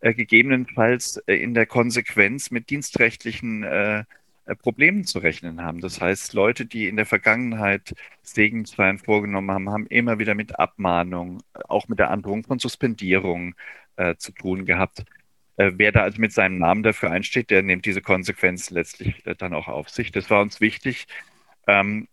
äh, 0.00 0.14
gegebenenfalls 0.14 1.18
äh, 1.26 1.34
in 1.34 1.52
der 1.52 1.66
Konsequenz 1.66 2.50
mit 2.50 2.70
dienstrechtlichen 2.70 3.64
äh, 3.64 4.04
Problemen 4.54 5.04
zu 5.04 5.18
rechnen 5.18 5.62
haben. 5.62 5.80
Das 5.80 6.00
heißt, 6.00 6.32
Leute, 6.34 6.66
die 6.66 6.88
in 6.88 6.96
der 6.96 7.06
Vergangenheit 7.06 7.94
Segensfeiern 8.22 8.98
vorgenommen 8.98 9.50
haben, 9.50 9.70
haben 9.70 9.86
immer 9.86 10.18
wieder 10.18 10.34
mit 10.34 10.58
Abmahnung, 10.58 11.42
auch 11.68 11.88
mit 11.88 11.98
der 11.98 12.10
Androhung 12.10 12.44
von 12.44 12.58
Suspendierung 12.58 13.54
äh, 13.96 14.16
zu 14.16 14.32
tun 14.32 14.64
gehabt. 14.64 15.04
Äh, 15.56 15.72
wer 15.76 15.92
da 15.92 16.02
also 16.02 16.20
mit 16.20 16.32
seinem 16.32 16.58
Namen 16.58 16.82
dafür 16.82 17.10
einsteht, 17.10 17.50
der 17.50 17.62
nimmt 17.62 17.86
diese 17.86 18.02
Konsequenz 18.02 18.70
letztlich 18.70 19.26
äh, 19.26 19.34
dann 19.34 19.54
auch 19.54 19.68
auf 19.68 19.88
sich. 19.88 20.12
Das 20.12 20.30
war 20.30 20.42
uns 20.42 20.60
wichtig. 20.60 21.06
Ähm, 21.66 22.08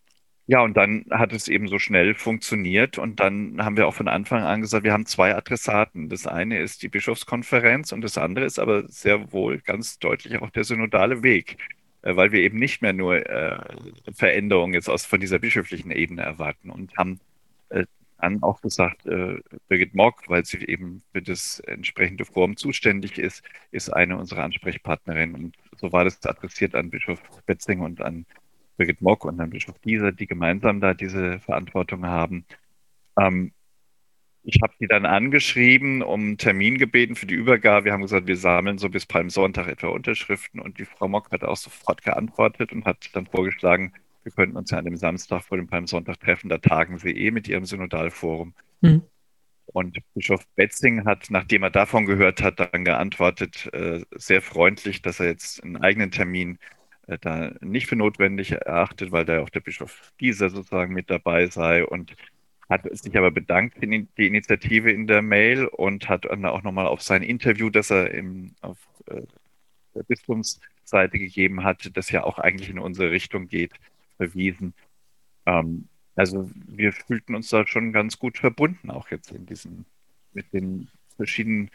ja, 0.46 0.62
und 0.62 0.76
dann 0.76 1.06
hat 1.10 1.32
es 1.32 1.48
eben 1.48 1.70
so 1.70 1.80
schnell 1.80 2.16
funktioniert 2.16 2.98
und 2.98 3.20
dann 3.22 3.64
haben 3.64 3.78
wir 3.78 3.88
auch 3.88 3.94
von 3.94 4.10
Anfang 4.10 4.44
an 4.44 4.60
gesagt, 4.62 4.84
wir 4.84 4.92
haben 4.92 5.06
zwei 5.06 5.34
Adressaten. 5.36 6.10
Das 6.10 6.28
eine 6.28 6.60
ist 6.60 6.84
die 6.84 6.90
Bischofskonferenz 6.90 7.94
und 7.94 8.02
das 8.02 8.18
andere 8.18 8.46
ist 8.46 8.60
aber 8.60 8.88
sehr 8.90 9.32
wohl 9.32 9.60
ganz 9.60 10.00
deutlich 10.00 10.38
auch 10.42 10.50
der 10.50 10.66
synodale 10.66 11.24
Weg, 11.24 11.58
äh, 11.60 11.83
weil 12.04 12.32
wir 12.32 12.42
eben 12.42 12.60
nicht 12.60 12.82
mehr 12.82 12.94
nur 12.94 13.28
äh, 13.30 13.58
Veränderungen 14.14 14.74
jetzt 14.74 14.90
aus 14.90 15.06
von 15.06 15.20
dieser 15.20 15.40
bischöflichen 15.40 15.92
Ebene 15.92 16.22
erwarten 16.22 16.70
und 16.70 16.96
haben 16.98 17.20
äh, 17.70 17.86
dann 18.24 18.42
auch 18.42 18.62
gesagt, 18.62 19.06
äh, 19.06 19.40
Birgit 19.68 19.96
Mock, 19.96 20.30
weil 20.30 20.46
sie 20.46 20.60
eben 20.60 21.02
für 21.12 21.22
das 21.22 21.60
entsprechende 21.62 22.26
Forum 22.26 22.56
zuständig 22.56 23.18
ist, 23.18 23.44
ist 23.72 23.90
eine 23.90 24.18
unserer 24.18 24.44
Ansprechpartnerinnen. 24.44 25.36
Und 25.36 25.58
so 25.78 25.92
war 25.92 26.06
das 26.06 26.24
adressiert 26.26 26.76
an 26.76 26.90
Bischof 26.90 27.20
Betzing 27.46 27.82
und 27.82 28.02
an 28.02 28.26
Birgit 28.78 29.02
Mock 29.02 29.26
und 29.26 29.40
an 29.40 29.50
Bischof 29.50 29.78
Dieser, 29.80 30.12
die 30.12 30.28
gemeinsam 30.28 30.80
da 30.80 30.94
diese 30.94 31.40
Verantwortung 31.40 32.06
haben. 32.06 32.46
Ähm, 33.20 33.52
ich 34.44 34.60
habe 34.62 34.74
die 34.80 34.88
dann 34.88 35.06
angeschrieben, 35.06 36.02
um 36.02 36.22
einen 36.22 36.38
Termin 36.38 36.78
gebeten 36.78 37.16
für 37.16 37.26
die 37.26 37.34
Übergabe. 37.34 37.86
Wir 37.86 37.94
haben 37.94 38.02
gesagt, 38.02 38.28
wir 38.28 38.38
sammeln 38.38 38.78
so 38.78 38.90
bis 38.90 39.06
Palmsonntag 39.06 39.68
etwa 39.68 39.88
Unterschriften 39.88 40.60
und 40.60 40.80
die 40.80 40.86
Frau 40.86 41.08
Mock 41.08 41.32
hat 41.32 41.44
auch 41.44 41.56
sofort 41.56 42.04
geantwortet 42.04 42.74
und 42.74 42.86
hat 42.86 43.10
dann 43.14 43.26
vorgeschlagen, 43.26 43.94
wir 44.24 44.32
könnten 44.32 44.58
uns 44.58 44.72
ja 44.72 44.78
an 44.78 44.86
dem 44.86 44.98
Samstag 44.98 45.44
vor 45.44 45.58
dem 45.58 45.68
Palmsonntag 45.68 46.20
treffen, 46.20 46.50
da 46.50 46.58
tagen 46.58 46.98
sie 46.98 47.12
eh 47.12 47.32
mit 47.32 47.48
ihrem 47.48 47.66
Synodalforum. 47.66 48.54
Mhm. 48.82 49.04
Und 49.66 49.98
Bischof 50.14 50.46
Betzing 50.56 51.06
hat, 51.06 51.28
nachdem 51.30 51.64
er 51.64 51.70
davon 51.70 52.06
gehört 52.06 52.42
hat, 52.42 52.60
dann 52.60 52.84
geantwortet, 52.84 53.70
äh, 53.74 54.04
sehr 54.12 54.42
freundlich, 54.42 55.02
dass 55.02 55.20
er 55.22 55.28
jetzt 55.28 55.64
einen 55.64 55.78
eigenen 55.78 56.12
Termin 56.12 56.60
äh, 57.08 57.18
da 57.20 57.54
nicht 57.62 57.88
für 57.88 57.96
notwendig 57.96 58.52
erachtet, 58.52 59.12
weil 59.12 59.26
da 59.26 59.42
auch 59.42 59.50
der 59.50 59.62
Bischof 59.62 60.12
Gieser 60.18 60.50
sozusagen 60.50 60.94
mit 60.94 61.10
dabei 61.10 61.48
sei 61.48 61.86
und 61.86 62.14
hat 62.74 62.98
sich 62.98 63.18
aber 63.18 63.32
bedankt 63.32 63.78
für 63.80 63.88
die 63.88 64.28
Initiative 64.28 64.92
in 64.92 65.08
der 65.08 65.22
Mail 65.22 65.66
und 65.66 66.10
hat 66.10 66.26
dann 66.26 66.46
auch 66.46 66.64
nochmal 66.64 66.88
auf 66.88 67.02
sein 67.02 67.24
Interview, 67.24 67.70
das 67.70 67.92
er 67.92 68.12
im, 68.12 68.56
auf, 68.62 68.78
äh, 69.08 69.22
der 69.96 70.04
Bistumsseite 70.04 71.20
gegeben 71.20 71.64
hat, 71.64 71.92
das 71.96 72.12
ja 72.12 72.24
auch 72.24 72.40
eigentlich 72.40 72.70
in 72.70 72.80
unsere 72.80 73.12
Richtung 73.12 73.48
geht, 73.48 73.74
verwiesen. 74.18 74.74
Ähm, 75.46 75.88
also 76.16 76.50
wir 76.68 76.94
fühlten 76.94 77.36
uns 77.36 77.50
da 77.50 77.66
schon 77.68 77.94
ganz 77.94 78.20
gut 78.20 78.38
verbunden, 78.38 78.90
auch 78.92 79.10
jetzt 79.10 79.32
in 79.32 79.46
diesen, 79.46 79.86
mit 80.34 80.52
den 80.54 80.90
verschiedenen 81.18 81.70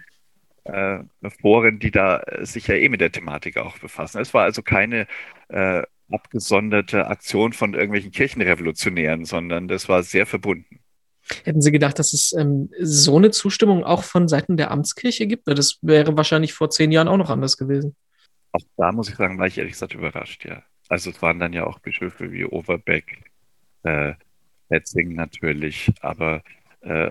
äh, 0.64 1.00
Foren, 1.40 1.78
die 1.78 1.90
da 1.90 2.20
äh, 2.20 2.44
sich 2.46 2.66
ja 2.68 2.74
eh 2.74 2.88
mit 2.88 3.00
der 3.00 3.12
Thematik 3.12 3.56
auch 3.58 3.78
befassen. 3.78 4.20
Es 4.20 4.34
war 4.34 4.44
also 4.44 4.62
keine 4.62 5.06
äh, 5.48 5.82
abgesonderte 6.10 7.06
Aktion 7.08 7.52
von 7.52 7.74
irgendwelchen 7.74 8.12
Kirchenrevolutionären, 8.12 9.24
sondern 9.24 9.68
das 9.68 9.88
war 9.88 10.02
sehr 10.02 10.26
verbunden. 10.26 10.77
Hätten 11.44 11.60
Sie 11.60 11.72
gedacht, 11.72 11.98
dass 11.98 12.12
es 12.12 12.32
ähm, 12.32 12.70
so 12.80 13.16
eine 13.16 13.30
Zustimmung 13.30 13.84
auch 13.84 14.04
von 14.04 14.28
Seiten 14.28 14.56
der 14.56 14.70
Amtskirche 14.70 15.26
gibt? 15.26 15.46
Das 15.46 15.78
wäre 15.82 16.16
wahrscheinlich 16.16 16.52
vor 16.52 16.70
zehn 16.70 16.92
Jahren 16.92 17.08
auch 17.08 17.16
noch 17.16 17.30
anders 17.30 17.56
gewesen. 17.56 17.96
Auch 18.52 18.62
da 18.76 18.92
muss 18.92 19.08
ich 19.08 19.16
sagen, 19.16 19.38
war 19.38 19.46
ich 19.46 19.58
ehrlich 19.58 19.74
gesagt 19.74 19.94
überrascht, 19.94 20.44
ja. 20.44 20.62
Also 20.88 21.10
es 21.10 21.20
waren 21.20 21.38
dann 21.38 21.52
ja 21.52 21.66
auch 21.66 21.78
Bischöfe 21.80 22.32
wie 22.32 22.44
Overbeck, 22.44 23.30
äh, 23.82 24.14
Metzing 24.70 25.14
natürlich, 25.14 25.90
aber 26.00 26.42
äh, 26.80 27.10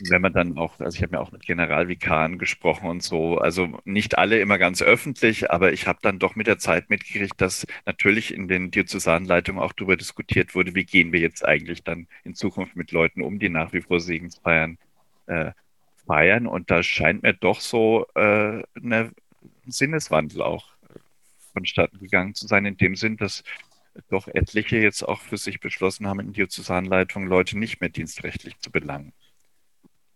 wenn 0.00 0.22
man 0.22 0.32
dann 0.32 0.58
auch, 0.58 0.80
also 0.80 0.96
ich 0.96 1.02
habe 1.02 1.14
ja 1.14 1.20
auch 1.20 1.30
mit 1.32 1.44
Generalvikaren 1.46 2.38
gesprochen 2.38 2.88
und 2.88 3.02
so, 3.02 3.38
also 3.38 3.80
nicht 3.84 4.18
alle 4.18 4.40
immer 4.40 4.58
ganz 4.58 4.82
öffentlich, 4.82 5.50
aber 5.50 5.72
ich 5.72 5.86
habe 5.86 6.00
dann 6.02 6.18
doch 6.18 6.34
mit 6.34 6.46
der 6.46 6.58
Zeit 6.58 6.90
mitgekriegt, 6.90 7.40
dass 7.40 7.66
natürlich 7.86 8.34
in 8.34 8.48
den 8.48 8.70
Diözesanleitungen 8.70 9.62
auch 9.62 9.72
darüber 9.72 9.96
diskutiert 9.96 10.54
wurde, 10.54 10.74
wie 10.74 10.84
gehen 10.84 11.12
wir 11.12 11.20
jetzt 11.20 11.44
eigentlich 11.44 11.84
dann 11.84 12.08
in 12.24 12.34
Zukunft 12.34 12.76
mit 12.76 12.90
Leuten 12.92 13.22
um, 13.22 13.38
die 13.38 13.48
nach 13.48 13.72
wie 13.72 13.82
vor 13.82 14.00
Segensfeiern 14.00 14.78
äh, 15.26 15.52
feiern. 16.06 16.46
Und 16.46 16.70
da 16.70 16.82
scheint 16.82 17.22
mir 17.22 17.34
doch 17.34 17.60
so 17.60 18.06
äh, 18.14 18.62
eine 18.74 19.12
Sinneswandel 19.66 20.42
auch 20.42 20.74
vonstatten 21.52 22.00
gegangen 22.00 22.34
zu 22.34 22.48
sein, 22.48 22.66
in 22.66 22.76
dem 22.76 22.96
Sinn, 22.96 23.16
dass 23.16 23.44
doch 24.10 24.26
etliche 24.26 24.78
jetzt 24.78 25.04
auch 25.04 25.20
für 25.20 25.36
sich 25.36 25.60
beschlossen 25.60 26.08
haben, 26.08 26.18
in 26.18 26.32
Diözesanleitungen 26.32 27.28
Leute 27.28 27.56
nicht 27.56 27.80
mehr 27.80 27.90
dienstrechtlich 27.90 28.58
zu 28.58 28.72
belangen 28.72 29.12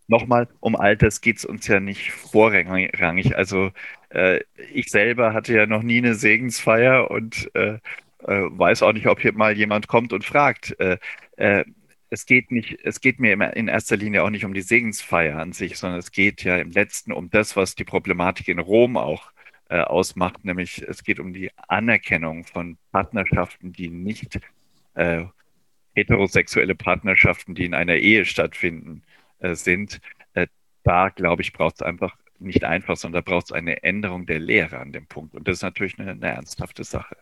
nochmal, 0.08 0.48
um 0.60 0.74
all 0.76 0.96
das 0.96 1.20
geht 1.20 1.38
es 1.38 1.44
uns 1.44 1.66
ja 1.68 1.80
nicht 1.80 2.12
vorrangig. 2.12 3.36
Also 3.36 3.70
äh, 4.10 4.40
ich 4.72 4.90
selber 4.90 5.34
hatte 5.34 5.54
ja 5.54 5.66
noch 5.66 5.82
nie 5.82 5.98
eine 5.98 6.14
Segensfeier 6.14 7.10
und 7.10 7.50
äh, 7.54 7.78
äh, 8.26 8.42
weiß 8.50 8.82
auch 8.82 8.92
nicht, 8.92 9.06
ob 9.06 9.20
hier 9.20 9.32
mal 9.32 9.56
jemand 9.56 9.86
kommt 9.86 10.12
und 10.12 10.24
fragt. 10.24 10.78
Äh, 10.80 10.98
äh, 11.36 11.64
es 12.10 12.26
geht 12.26 12.50
nicht, 12.50 12.78
es 12.84 13.00
geht 13.00 13.20
mir 13.20 13.32
in 13.54 13.68
erster 13.68 13.96
Linie 13.96 14.24
auch 14.24 14.30
nicht 14.30 14.46
um 14.46 14.54
die 14.54 14.62
Segensfeier 14.62 15.38
an 15.38 15.52
sich, 15.52 15.76
sondern 15.78 15.98
es 16.00 16.10
geht 16.10 16.42
ja 16.42 16.56
im 16.56 16.70
letzten 16.70 17.12
um 17.12 17.30
das, 17.30 17.54
was 17.54 17.74
die 17.74 17.84
Problematik 17.84 18.48
in 18.48 18.58
Rom 18.58 18.96
auch 18.96 19.30
äh, 19.68 19.80
ausmacht, 19.80 20.44
nämlich 20.44 20.82
es 20.88 21.04
geht 21.04 21.20
um 21.20 21.34
die 21.34 21.50
Anerkennung 21.68 22.44
von 22.44 22.78
Partnerschaften, 22.92 23.72
die 23.72 23.88
nicht 23.88 24.40
heterosexuelle 25.94 26.74
Partnerschaften, 26.74 27.54
die 27.54 27.64
in 27.64 27.74
einer 27.74 27.94
Ehe 27.96 28.24
stattfinden, 28.24 29.02
äh, 29.04 29.07
sind, 29.40 30.00
äh, 30.34 30.46
da 30.84 31.08
glaube 31.10 31.42
ich, 31.42 31.52
braucht 31.52 31.76
es 31.76 31.82
einfach 31.82 32.16
nicht 32.38 32.64
einfach, 32.64 32.96
sondern 32.96 33.24
da 33.24 33.30
braucht 33.30 33.46
es 33.46 33.52
eine 33.52 33.82
Änderung 33.82 34.26
der 34.26 34.38
Lehre 34.38 34.78
an 34.78 34.92
dem 34.92 35.06
Punkt. 35.06 35.34
Und 35.34 35.48
das 35.48 35.56
ist 35.56 35.62
natürlich 35.62 35.98
eine, 35.98 36.12
eine 36.12 36.28
ernsthafte 36.28 36.84
Sache. 36.84 37.16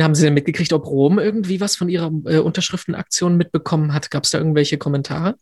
Haben 0.00 0.14
Sie 0.14 0.24
denn 0.24 0.34
mitgekriegt, 0.34 0.72
ob 0.72 0.86
Rom 0.86 1.18
irgendwie 1.18 1.60
was 1.60 1.74
von 1.76 1.88
Ihrer 1.88 2.12
äh, 2.26 2.38
Unterschriftenaktion 2.38 3.36
mitbekommen 3.36 3.92
hat? 3.92 4.10
Gab 4.10 4.24
es 4.24 4.30
da 4.30 4.38
irgendwelche 4.38 4.78
Kommentare? 4.78 5.36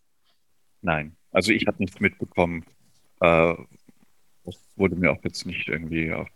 Nein, 0.81 1.17
also 1.31 1.53
ich 1.53 1.67
habe 1.67 1.79
nichts 1.79 2.01
mitbekommen. 2.01 2.65
Äh, 3.21 3.55
das 4.45 4.57
wurde 4.77 4.97
mir 4.97 5.11
auch 5.13 5.23
jetzt 5.25 5.45
nicht 5.45 5.69
irgendwie 5.69 6.13
auf 6.13 6.29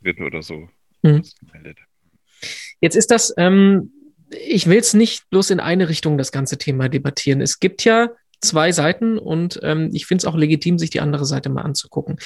Twitter 0.00 0.26
oder 0.26 0.42
so 0.42 0.68
mhm. 1.02 1.22
gemeldet. 1.40 1.78
Jetzt 2.80 2.96
ist 2.96 3.10
das, 3.10 3.32
ähm, 3.36 3.92
ich 4.30 4.66
will 4.66 4.78
es 4.78 4.94
nicht 4.94 5.28
bloß 5.30 5.50
in 5.50 5.60
eine 5.60 5.88
Richtung 5.88 6.18
das 6.18 6.32
ganze 6.32 6.58
Thema 6.58 6.88
debattieren. 6.88 7.40
Es 7.40 7.60
gibt 7.60 7.84
ja 7.84 8.10
zwei 8.40 8.72
Seiten 8.72 9.18
und 9.18 9.60
ähm, 9.62 9.90
ich 9.92 10.06
finde 10.06 10.22
es 10.22 10.24
auch 10.26 10.36
legitim, 10.36 10.78
sich 10.78 10.90
die 10.90 11.00
andere 11.00 11.24
Seite 11.24 11.48
mal 11.48 11.62
anzugucken. 11.62 12.18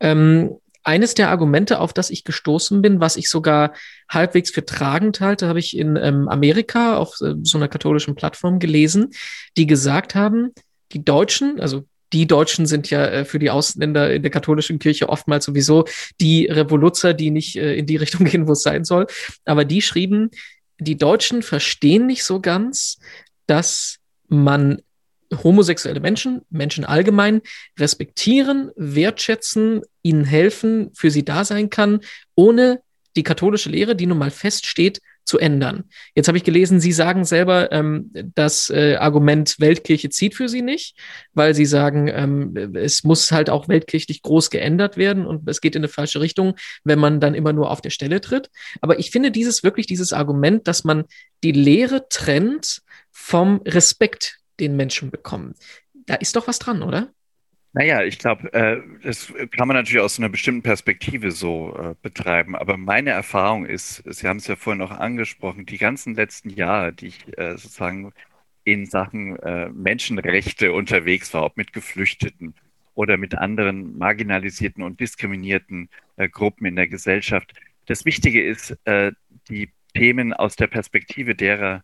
Ähm, 0.00 0.50
eines 0.84 1.14
der 1.14 1.30
Argumente, 1.30 1.80
auf 1.80 1.92
das 1.92 2.10
ich 2.10 2.24
gestoßen 2.24 2.82
bin, 2.82 3.00
was 3.00 3.16
ich 3.16 3.30
sogar 3.30 3.72
halbwegs 4.08 4.50
für 4.50 4.64
tragend 4.64 5.20
halte, 5.20 5.48
habe 5.48 5.58
ich 5.58 5.76
in 5.76 5.96
ähm, 5.96 6.28
Amerika 6.28 6.98
auf 6.98 7.20
äh, 7.22 7.34
so 7.42 7.58
einer 7.58 7.68
katholischen 7.68 8.14
Plattform 8.14 8.58
gelesen, 8.58 9.10
die 9.56 9.66
gesagt 9.66 10.14
haben, 10.14 10.50
die 10.92 11.04
Deutschen, 11.04 11.58
also 11.58 11.84
die 12.12 12.26
Deutschen 12.26 12.66
sind 12.66 12.90
ja 12.90 13.04
äh, 13.06 13.24
für 13.24 13.38
die 13.38 13.50
Ausländer 13.50 14.12
in 14.12 14.22
der 14.22 14.30
katholischen 14.30 14.78
Kirche 14.78 15.08
oftmals 15.08 15.46
sowieso 15.46 15.86
die 16.20 16.46
Revoluzer, 16.46 17.14
die 17.14 17.30
nicht 17.30 17.56
äh, 17.56 17.74
in 17.74 17.86
die 17.86 17.96
Richtung 18.04 18.26
gehen, 18.26 18.46
wo 18.46 18.52
es 18.52 18.62
sein 18.62 18.84
soll. 18.84 19.06
Aber 19.44 19.64
die 19.64 19.82
schrieben, 19.82 20.30
die 20.78 20.96
Deutschen 20.96 21.42
verstehen 21.42 22.06
nicht 22.06 22.24
so 22.24 22.40
ganz, 22.40 22.98
dass 23.46 23.98
man 24.28 24.82
homosexuelle 25.42 26.00
Menschen, 26.00 26.42
Menschen 26.50 26.84
allgemein, 26.84 27.40
respektieren, 27.78 28.70
wertschätzen, 28.76 29.82
ihnen 30.02 30.24
helfen, 30.24 30.90
für 30.94 31.10
sie 31.10 31.24
da 31.24 31.44
sein 31.44 31.70
kann, 31.70 32.00
ohne 32.34 32.80
die 33.16 33.22
katholische 33.22 33.70
Lehre, 33.70 33.96
die 33.96 34.06
nun 34.06 34.18
mal 34.18 34.30
feststeht, 34.30 35.00
zu 35.24 35.38
ändern. 35.38 35.84
Jetzt 36.14 36.28
habe 36.28 36.36
ich 36.36 36.44
gelesen, 36.44 36.80
Sie 36.80 36.92
sagen 36.92 37.24
selber, 37.24 37.72
ähm, 37.72 38.10
das 38.34 38.68
äh, 38.68 38.96
Argument 38.96 39.56
Weltkirche 39.58 40.10
zieht 40.10 40.34
für 40.34 40.48
Sie 40.48 40.60
nicht, 40.60 40.98
weil 41.32 41.54
Sie 41.54 41.64
sagen, 41.64 42.08
ähm, 42.08 42.74
es 42.74 43.04
muss 43.04 43.32
halt 43.32 43.48
auch 43.48 43.68
weltkirchlich 43.68 44.22
groß 44.22 44.50
geändert 44.50 44.96
werden 44.96 45.26
und 45.26 45.48
es 45.48 45.60
geht 45.60 45.76
in 45.76 45.80
eine 45.80 45.88
falsche 45.88 46.20
Richtung, 46.20 46.54
wenn 46.84 46.98
man 46.98 47.20
dann 47.20 47.34
immer 47.34 47.52
nur 47.52 47.70
auf 47.70 47.80
der 47.80 47.90
Stelle 47.90 48.20
tritt. 48.20 48.50
Aber 48.82 48.98
ich 48.98 49.10
finde 49.10 49.30
dieses 49.30 49.62
wirklich 49.62 49.86
dieses 49.86 50.12
Argument, 50.12 50.68
dass 50.68 50.84
man 50.84 51.04
die 51.42 51.52
Lehre 51.52 52.06
trennt 52.08 52.82
vom 53.10 53.62
Respekt 53.64 54.38
den 54.60 54.76
Menschen 54.76 55.10
bekommen. 55.10 55.54
Da 56.06 56.14
ist 56.14 56.36
doch 56.36 56.46
was 56.48 56.58
dran, 56.58 56.82
oder? 56.82 57.12
Naja, 57.76 58.04
ich 58.04 58.18
glaube, 58.18 58.52
äh, 58.52 58.80
das 59.02 59.32
kann 59.50 59.66
man 59.66 59.76
natürlich 59.76 60.00
aus 60.00 60.18
einer 60.18 60.28
bestimmten 60.28 60.62
Perspektive 60.62 61.32
so 61.32 61.76
äh, 61.76 61.94
betreiben. 62.02 62.54
Aber 62.54 62.76
meine 62.76 63.10
Erfahrung 63.10 63.66
ist, 63.66 64.04
Sie 64.06 64.28
haben 64.28 64.36
es 64.36 64.46
ja 64.46 64.54
vorhin 64.54 64.78
noch 64.78 64.92
angesprochen, 64.92 65.66
die 65.66 65.78
ganzen 65.78 66.14
letzten 66.14 66.50
Jahre, 66.50 66.92
die 66.92 67.08
ich 67.08 67.36
äh, 67.36 67.56
sozusagen 67.56 68.12
in 68.62 68.86
Sachen 68.86 69.36
äh, 69.40 69.68
Menschenrechte 69.70 70.72
unterwegs 70.72 71.34
war, 71.34 71.44
ob 71.44 71.56
mit 71.56 71.72
Geflüchteten 71.72 72.54
oder 72.94 73.16
mit 73.16 73.34
anderen 73.34 73.98
marginalisierten 73.98 74.84
und 74.84 75.00
diskriminierten 75.00 75.88
äh, 76.16 76.28
Gruppen 76.28 76.66
in 76.66 76.76
der 76.76 76.86
Gesellschaft. 76.86 77.54
Das 77.86 78.04
Wichtige 78.04 78.42
ist, 78.42 78.78
äh, 78.84 79.10
die 79.48 79.70
Themen 79.94 80.32
aus 80.32 80.54
der 80.54 80.68
Perspektive 80.68 81.34
derer 81.34 81.82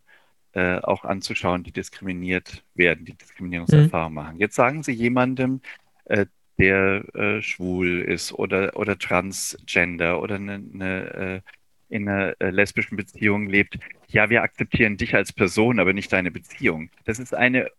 äh, 0.52 0.78
auch 0.78 1.04
anzuschauen, 1.04 1.62
die 1.62 1.72
diskriminiert 1.72 2.64
werden, 2.74 3.04
die 3.04 3.14
Diskriminierungserfahrung 3.14 4.12
mhm. 4.12 4.14
machen. 4.14 4.38
Jetzt 4.38 4.56
sagen 4.56 4.82
Sie 4.82 4.92
jemandem, 4.92 5.60
äh, 6.06 6.26
der 6.58 7.04
äh, 7.14 7.40
schwul 7.40 8.00
ist 8.02 8.32
oder, 8.32 8.76
oder 8.76 8.98
transgender 8.98 10.20
oder 10.20 10.34
eine, 10.34 10.54
eine, 10.54 11.14
äh, 11.14 11.40
in 11.88 12.08
einer 12.08 12.34
äh, 12.40 12.50
lesbischen 12.50 12.96
Beziehung 12.96 13.48
lebt, 13.48 13.78
ja, 14.08 14.28
wir 14.28 14.42
akzeptieren 14.42 14.96
dich 14.96 15.14
als 15.14 15.32
Person, 15.32 15.78
aber 15.80 15.92
nicht 15.92 16.12
deine 16.12 16.30
Beziehung. 16.30 16.90
Das 17.04 17.18
ist 17.18 17.34
eine 17.34 17.70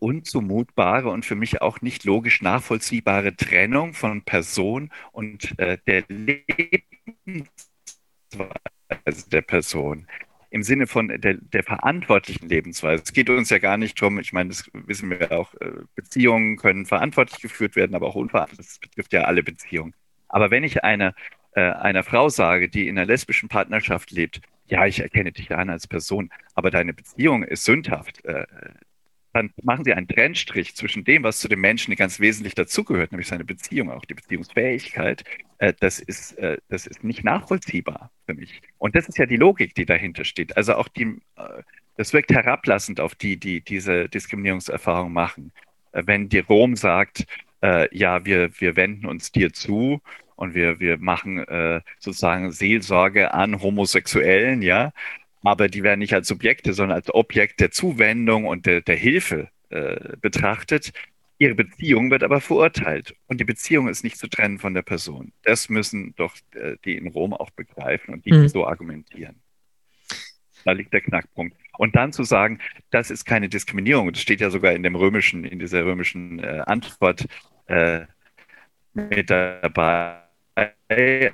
unzumutbare 0.00 1.08
und 1.08 1.24
für 1.24 1.34
mich 1.34 1.62
auch 1.62 1.80
nicht 1.80 2.04
logisch 2.04 2.42
nachvollziehbare 2.42 3.34
Trennung 3.34 3.94
von 3.94 4.20
Person 4.20 4.92
und 5.12 5.54
der 5.58 6.04
Lebensweise 6.08 7.40
der 9.30 9.40
Person 9.40 10.06
im 10.52 10.62
Sinne 10.62 10.86
von 10.86 11.08
der, 11.08 11.34
der 11.34 11.62
verantwortlichen 11.62 12.46
Lebensweise. 12.46 13.02
Es 13.02 13.14
geht 13.14 13.30
uns 13.30 13.48
ja 13.48 13.58
gar 13.58 13.78
nicht 13.78 14.00
darum, 14.00 14.18
ich 14.18 14.34
meine, 14.34 14.50
das 14.50 14.70
wissen 14.74 15.08
wir 15.08 15.32
auch, 15.32 15.54
äh, 15.54 15.70
Beziehungen 15.94 16.58
können 16.58 16.84
verantwortlich 16.84 17.40
geführt 17.40 17.74
werden, 17.74 17.94
aber 17.94 18.06
auch 18.06 18.16
unverantwortlich. 18.16 18.66
Das 18.66 18.78
betrifft 18.78 19.14
ja 19.14 19.22
alle 19.22 19.42
Beziehungen. 19.42 19.94
Aber 20.28 20.50
wenn 20.50 20.62
ich 20.62 20.84
einer, 20.84 21.14
äh, 21.52 21.62
einer 21.62 22.02
Frau 22.02 22.28
sage, 22.28 22.68
die 22.68 22.86
in 22.86 22.98
einer 22.98 23.06
lesbischen 23.06 23.48
Partnerschaft 23.48 24.10
lebt, 24.10 24.42
ja, 24.66 24.86
ich 24.86 25.00
erkenne 25.00 25.32
dich 25.32 25.50
an 25.52 25.70
als 25.70 25.86
Person, 25.86 26.30
aber 26.54 26.70
deine 26.70 26.92
Beziehung 26.92 27.44
ist 27.44 27.64
sündhaft, 27.64 28.22
äh, 28.26 28.44
dann 29.32 29.50
machen 29.62 29.84
sie 29.84 29.94
einen 29.94 30.08
Trennstrich 30.08 30.76
zwischen 30.76 31.04
dem, 31.04 31.22
was 31.22 31.40
zu 31.40 31.48
dem 31.48 31.60
Menschen 31.60 31.94
ganz 31.96 32.20
wesentlich 32.20 32.54
dazugehört, 32.54 33.12
nämlich 33.12 33.28
seine 33.28 33.44
Beziehung, 33.44 33.90
auch 33.90 34.04
die 34.04 34.14
Beziehungsfähigkeit. 34.14 35.24
Äh, 35.58 35.72
das, 35.80 36.00
ist, 36.00 36.38
äh, 36.38 36.58
das 36.68 36.86
ist 36.86 37.02
nicht 37.02 37.24
nachvollziehbar 37.24 38.10
für 38.26 38.34
mich. 38.34 38.60
Und 38.78 38.94
das 38.94 39.08
ist 39.08 39.18
ja 39.18 39.26
die 39.26 39.36
Logik, 39.36 39.74
die 39.74 39.86
dahinter 39.86 40.24
steht. 40.24 40.56
Also 40.56 40.74
auch 40.74 40.88
die, 40.88 41.20
äh, 41.36 41.62
das 41.96 42.12
wirkt 42.12 42.30
herablassend 42.30 43.00
auf 43.00 43.14
die, 43.14 43.38
die 43.38 43.62
diese 43.62 44.08
Diskriminierungserfahrung 44.08 45.12
machen. 45.12 45.52
Wenn 45.92 46.28
die 46.28 46.38
Rom 46.38 46.74
sagt, 46.74 47.26
ja, 47.92 48.24
wir, 48.24 48.50
wir 48.60 48.74
wenden 48.74 49.06
uns 49.06 49.30
dir 49.30 49.52
zu 49.52 50.00
und 50.34 50.54
wir, 50.54 50.80
wir 50.80 50.96
machen 50.96 51.44
sozusagen 52.00 52.50
Seelsorge 52.50 53.34
an 53.34 53.60
Homosexuellen, 53.62 54.62
ja, 54.62 54.92
aber 55.42 55.68
die 55.68 55.82
werden 55.82 56.00
nicht 56.00 56.14
als 56.14 56.28
Subjekte, 56.28 56.72
sondern 56.72 56.96
als 56.96 57.12
Objekt 57.12 57.60
der 57.60 57.70
Zuwendung 57.70 58.46
und 58.46 58.66
der, 58.66 58.80
der 58.80 58.96
Hilfe 58.96 59.48
äh, 59.70 60.16
betrachtet. 60.20 60.92
Ihre 61.38 61.54
Beziehung 61.54 62.10
wird 62.10 62.22
aber 62.22 62.40
verurteilt. 62.40 63.16
Und 63.26 63.40
die 63.40 63.44
Beziehung 63.44 63.88
ist 63.88 64.04
nicht 64.04 64.16
zu 64.16 64.28
trennen 64.28 64.58
von 64.58 64.74
der 64.74 64.82
Person. 64.82 65.32
Das 65.42 65.68
müssen 65.68 66.14
doch 66.16 66.36
äh, 66.54 66.76
die 66.84 66.96
in 66.96 67.08
Rom 67.08 67.32
auch 67.32 67.50
begreifen 67.50 68.14
und 68.14 68.24
die 68.24 68.32
mhm. 68.32 68.48
so 68.48 68.66
argumentieren. 68.66 69.40
Da 70.64 70.72
liegt 70.72 70.92
der 70.92 71.00
Knackpunkt. 71.00 71.56
Und 71.78 71.96
dann 71.96 72.12
zu 72.12 72.22
sagen, 72.22 72.60
das 72.90 73.10
ist 73.10 73.24
keine 73.24 73.48
Diskriminierung, 73.48 74.12
das 74.12 74.22
steht 74.22 74.40
ja 74.40 74.50
sogar 74.50 74.72
in 74.72 74.82
dem 74.82 74.94
römischen, 74.94 75.44
in 75.44 75.58
dieser 75.58 75.84
römischen 75.84 76.38
äh, 76.38 76.62
Antwort 76.66 77.26
äh, 77.66 78.02
mit 78.94 79.30
dabei. 79.30 80.22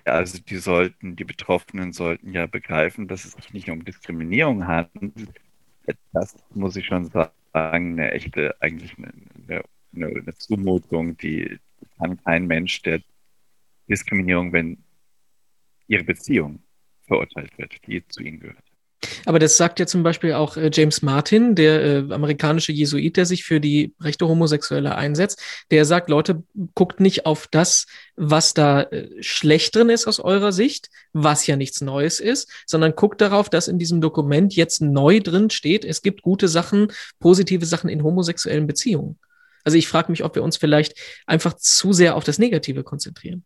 Also 0.04 0.38
die 0.38 0.58
sollten, 0.58 1.16
die 1.16 1.25
Betroffenen 1.25 1.92
sollten 1.92 2.32
ja 2.32 2.46
begreifen, 2.46 3.08
dass 3.08 3.25
es 3.25 3.32
sich 3.32 3.52
nicht 3.52 3.68
um 3.70 3.84
Diskriminierung 3.84 4.66
handelt. 4.66 5.32
Das 6.12 6.37
muss 6.54 6.76
ich 6.76 6.87
schon 6.87 7.06
sagen, 7.06 7.32
eine 7.52 8.12
echte, 8.12 8.54
eigentlich 8.60 8.96
eine, 8.98 9.12
eine, 9.94 10.06
eine 10.06 10.34
Zumutung, 10.37 11.16
die 11.16 11.58
kann 11.98 12.22
kein 12.22 12.46
Mensch, 12.46 12.82
der 12.82 13.00
Diskriminierung, 13.88 14.52
wenn 14.52 14.84
ihre 15.88 16.04
Beziehung 16.04 16.62
verurteilt 17.06 17.56
wird, 17.58 17.87
die 17.87 18.06
zu 18.06 18.22
ihnen 18.22 18.40
gehört. 18.40 18.67
Aber 19.26 19.38
das 19.38 19.57
sagt 19.57 19.78
ja 19.78 19.87
zum 19.87 20.02
Beispiel 20.02 20.33
auch 20.33 20.57
äh, 20.57 20.71
James 20.73 21.02
Martin, 21.02 21.55
der 21.55 21.83
äh, 21.83 22.12
amerikanische 22.12 22.73
Jesuit, 22.73 23.17
der 23.17 23.26
sich 23.26 23.45
für 23.45 23.61
die 23.61 23.95
Rechte 24.00 24.26
Homosexueller 24.26 24.97
einsetzt. 24.97 25.40
Der 25.71 25.85
sagt, 25.85 26.11
Leute, 26.11 26.43
guckt 26.75 27.00
nicht 27.00 27.25
auf 27.25 27.47
das, 27.47 27.87
was 28.17 28.55
da 28.55 28.83
äh, 28.83 29.09
schlecht 29.21 29.76
drin 29.76 29.88
ist 29.88 30.07
aus 30.07 30.19
eurer 30.19 30.52
Sicht, 30.52 30.90
was 31.12 31.47
ja 31.47 31.57
nichts 31.57 31.81
Neues 31.81 32.19
ist, 32.19 32.50
sondern 32.67 32.97
guckt 32.97 33.21
darauf, 33.21 33.49
dass 33.49 33.69
in 33.69 33.78
diesem 33.78 34.00
Dokument 34.00 34.55
jetzt 34.57 34.81
neu 34.81 35.21
drin 35.21 35.50
steht, 35.50 35.85
es 35.85 36.02
gibt 36.02 36.23
gute 36.23 36.49
Sachen, 36.49 36.88
positive 37.21 37.67
Sachen 37.67 37.88
in 37.88 38.02
homosexuellen 38.02 38.67
Beziehungen. 38.67 39.19
Also 39.64 39.78
ich 39.78 39.88
frage 39.88 40.11
mich, 40.11 40.25
ob 40.25 40.35
wir 40.35 40.43
uns 40.43 40.57
vielleicht 40.57 40.95
einfach 41.26 41.55
zu 41.55 41.93
sehr 41.93 42.17
auf 42.17 42.25
das 42.25 42.38
Negative 42.38 42.85
konzentrieren. 42.85 43.45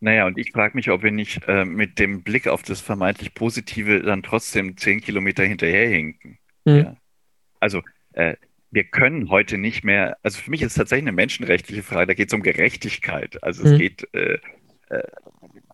Naja, 0.00 0.26
und 0.26 0.38
ich 0.38 0.52
frage 0.52 0.76
mich, 0.76 0.90
ob 0.90 1.02
wir 1.02 1.10
nicht 1.10 1.40
äh, 1.48 1.64
mit 1.64 1.98
dem 1.98 2.22
Blick 2.22 2.46
auf 2.46 2.62
das 2.62 2.80
vermeintlich 2.80 3.34
Positive 3.34 4.00
dann 4.02 4.22
trotzdem 4.22 4.76
zehn 4.76 5.00
Kilometer 5.00 5.44
hinterherhinken. 5.44 6.38
Mhm. 6.64 6.76
Ja. 6.76 6.96
Also 7.58 7.82
äh, 8.12 8.36
wir 8.70 8.84
können 8.84 9.30
heute 9.30 9.58
nicht 9.58 9.82
mehr, 9.82 10.16
also 10.22 10.40
für 10.40 10.50
mich 10.50 10.62
ist 10.62 10.72
es 10.72 10.74
tatsächlich 10.74 11.04
eine 11.04 11.16
menschenrechtliche 11.16 11.82
Frage, 11.82 12.08
da 12.08 12.14
geht 12.14 12.28
es 12.28 12.34
um 12.34 12.42
Gerechtigkeit. 12.42 13.42
Also 13.42 13.64
es 13.64 13.72
mhm. 13.72 13.78
geht, 13.78 14.14
äh, 14.14 14.38
äh, 14.90 15.02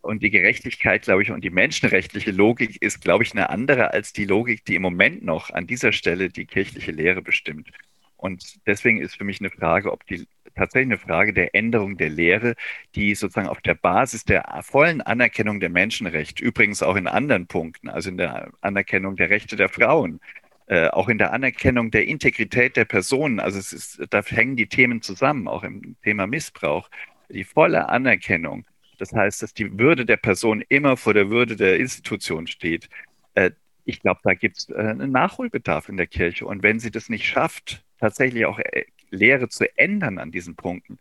und 0.01 0.23
die 0.23 0.31
Gerechtigkeit, 0.31 1.03
glaube 1.03 1.23
ich, 1.23 1.31
und 1.31 1.43
die 1.43 1.51
menschenrechtliche 1.51 2.31
Logik 2.31 2.81
ist, 2.81 3.01
glaube 3.01 3.25
ich, 3.25 3.33
eine 3.33 3.51
andere 3.51 3.93
als 3.93 4.13
die 4.13 4.27
Logik, 4.27 4.65
die 4.65 4.75
im 4.75 4.83
Moment 4.83 5.25
noch 5.25 5.51
an 5.51 5.67
dieser 5.67 5.93
Stelle 5.93 6.29
die 6.29 6.47
kirchliche 6.47 6.93
Lehre 6.93 7.23
bestimmt. 7.23 7.71
Und 8.17 8.67
deswegen 8.67 9.01
ist 9.01 9.17
für 9.17 9.25
mich 9.25 9.41
eine 9.41 9.51
Frage, 9.51 9.93
ob 9.93 10.07
die 10.07 10.27
tatsächlich 10.55 10.93
eine 10.93 10.99
Frage 10.99 11.33
der 11.33 11.55
Änderung 11.55 11.97
der 11.97 12.11
Lehre, 12.11 12.55
die 12.95 13.15
sozusagen 13.15 13.49
auf 13.49 13.61
der 13.61 13.75
Basis 13.75 14.25
der 14.25 14.45
vollen 14.63 15.01
Anerkennung 15.01 15.61
der 15.61 15.71
Menschenrechte, 15.71 16.43
übrigens 16.45 16.83
auch 16.83 16.97
in 16.97 17.07
anderen 17.07 17.47
Punkten, 17.47 17.89
also 17.89 18.11
in 18.11 18.19
der 18.19 18.51
Anerkennung 18.61 19.17
der 19.17 19.31
Rechte 19.31 19.57
der 19.57 19.69
Frauen, 19.69 20.21
äh, 20.67 20.89
auch 20.89 21.09
in 21.09 21.19
der 21.19 21.33
Anerkennung 21.33 21.91
der 21.91 22.07
Integrität 22.07 22.77
der 22.77 22.85
Personen, 22.87 23.41
also 23.41 23.59
es 23.59 23.73
ist, 23.73 24.03
da 24.11 24.23
hängen 24.23 24.57
die 24.57 24.69
Themen 24.69 25.03
zusammen, 25.03 25.49
auch 25.49 25.63
im 25.63 25.97
Thema 26.03 26.27
Missbrauch, 26.27 26.89
die 27.29 27.45
volle 27.45 27.89
Anerkennung. 27.89 28.67
Das 28.99 29.13
heißt, 29.13 29.43
dass 29.43 29.55
die 29.55 29.79
Würde 29.79 30.07
der 30.07 30.17
Person 30.17 30.63
immer 30.69 30.97
vor 30.97 31.15
der 31.15 31.29
Würde 31.31 31.57
der 31.57 31.79
Institution 31.79 32.47
steht. 32.47 32.89
Äh, 33.35 33.51
ich 33.85 34.01
glaube, 34.01 34.21
da 34.25 34.35
gibt 34.35 34.59
es 34.59 34.69
äh, 34.71 34.75
einen 34.75 35.13
Nachholbedarf 35.13 35.89
in 35.89 35.97
der 35.97 36.07
Kirche. 36.07 36.47
Und 36.47 36.63
wenn 36.63 36.81
sie 36.81 36.91
das 36.91 37.09
nicht 37.09 37.27
schafft, 37.27 37.85
tatsächlich 37.99 38.47
auch 38.47 38.59
äh, 38.59 38.85
Lehre 39.15 39.49
zu 39.49 39.67
ändern 39.79 40.19
an 40.19 40.31
diesen 40.31 40.57
Punkten, 40.57 40.99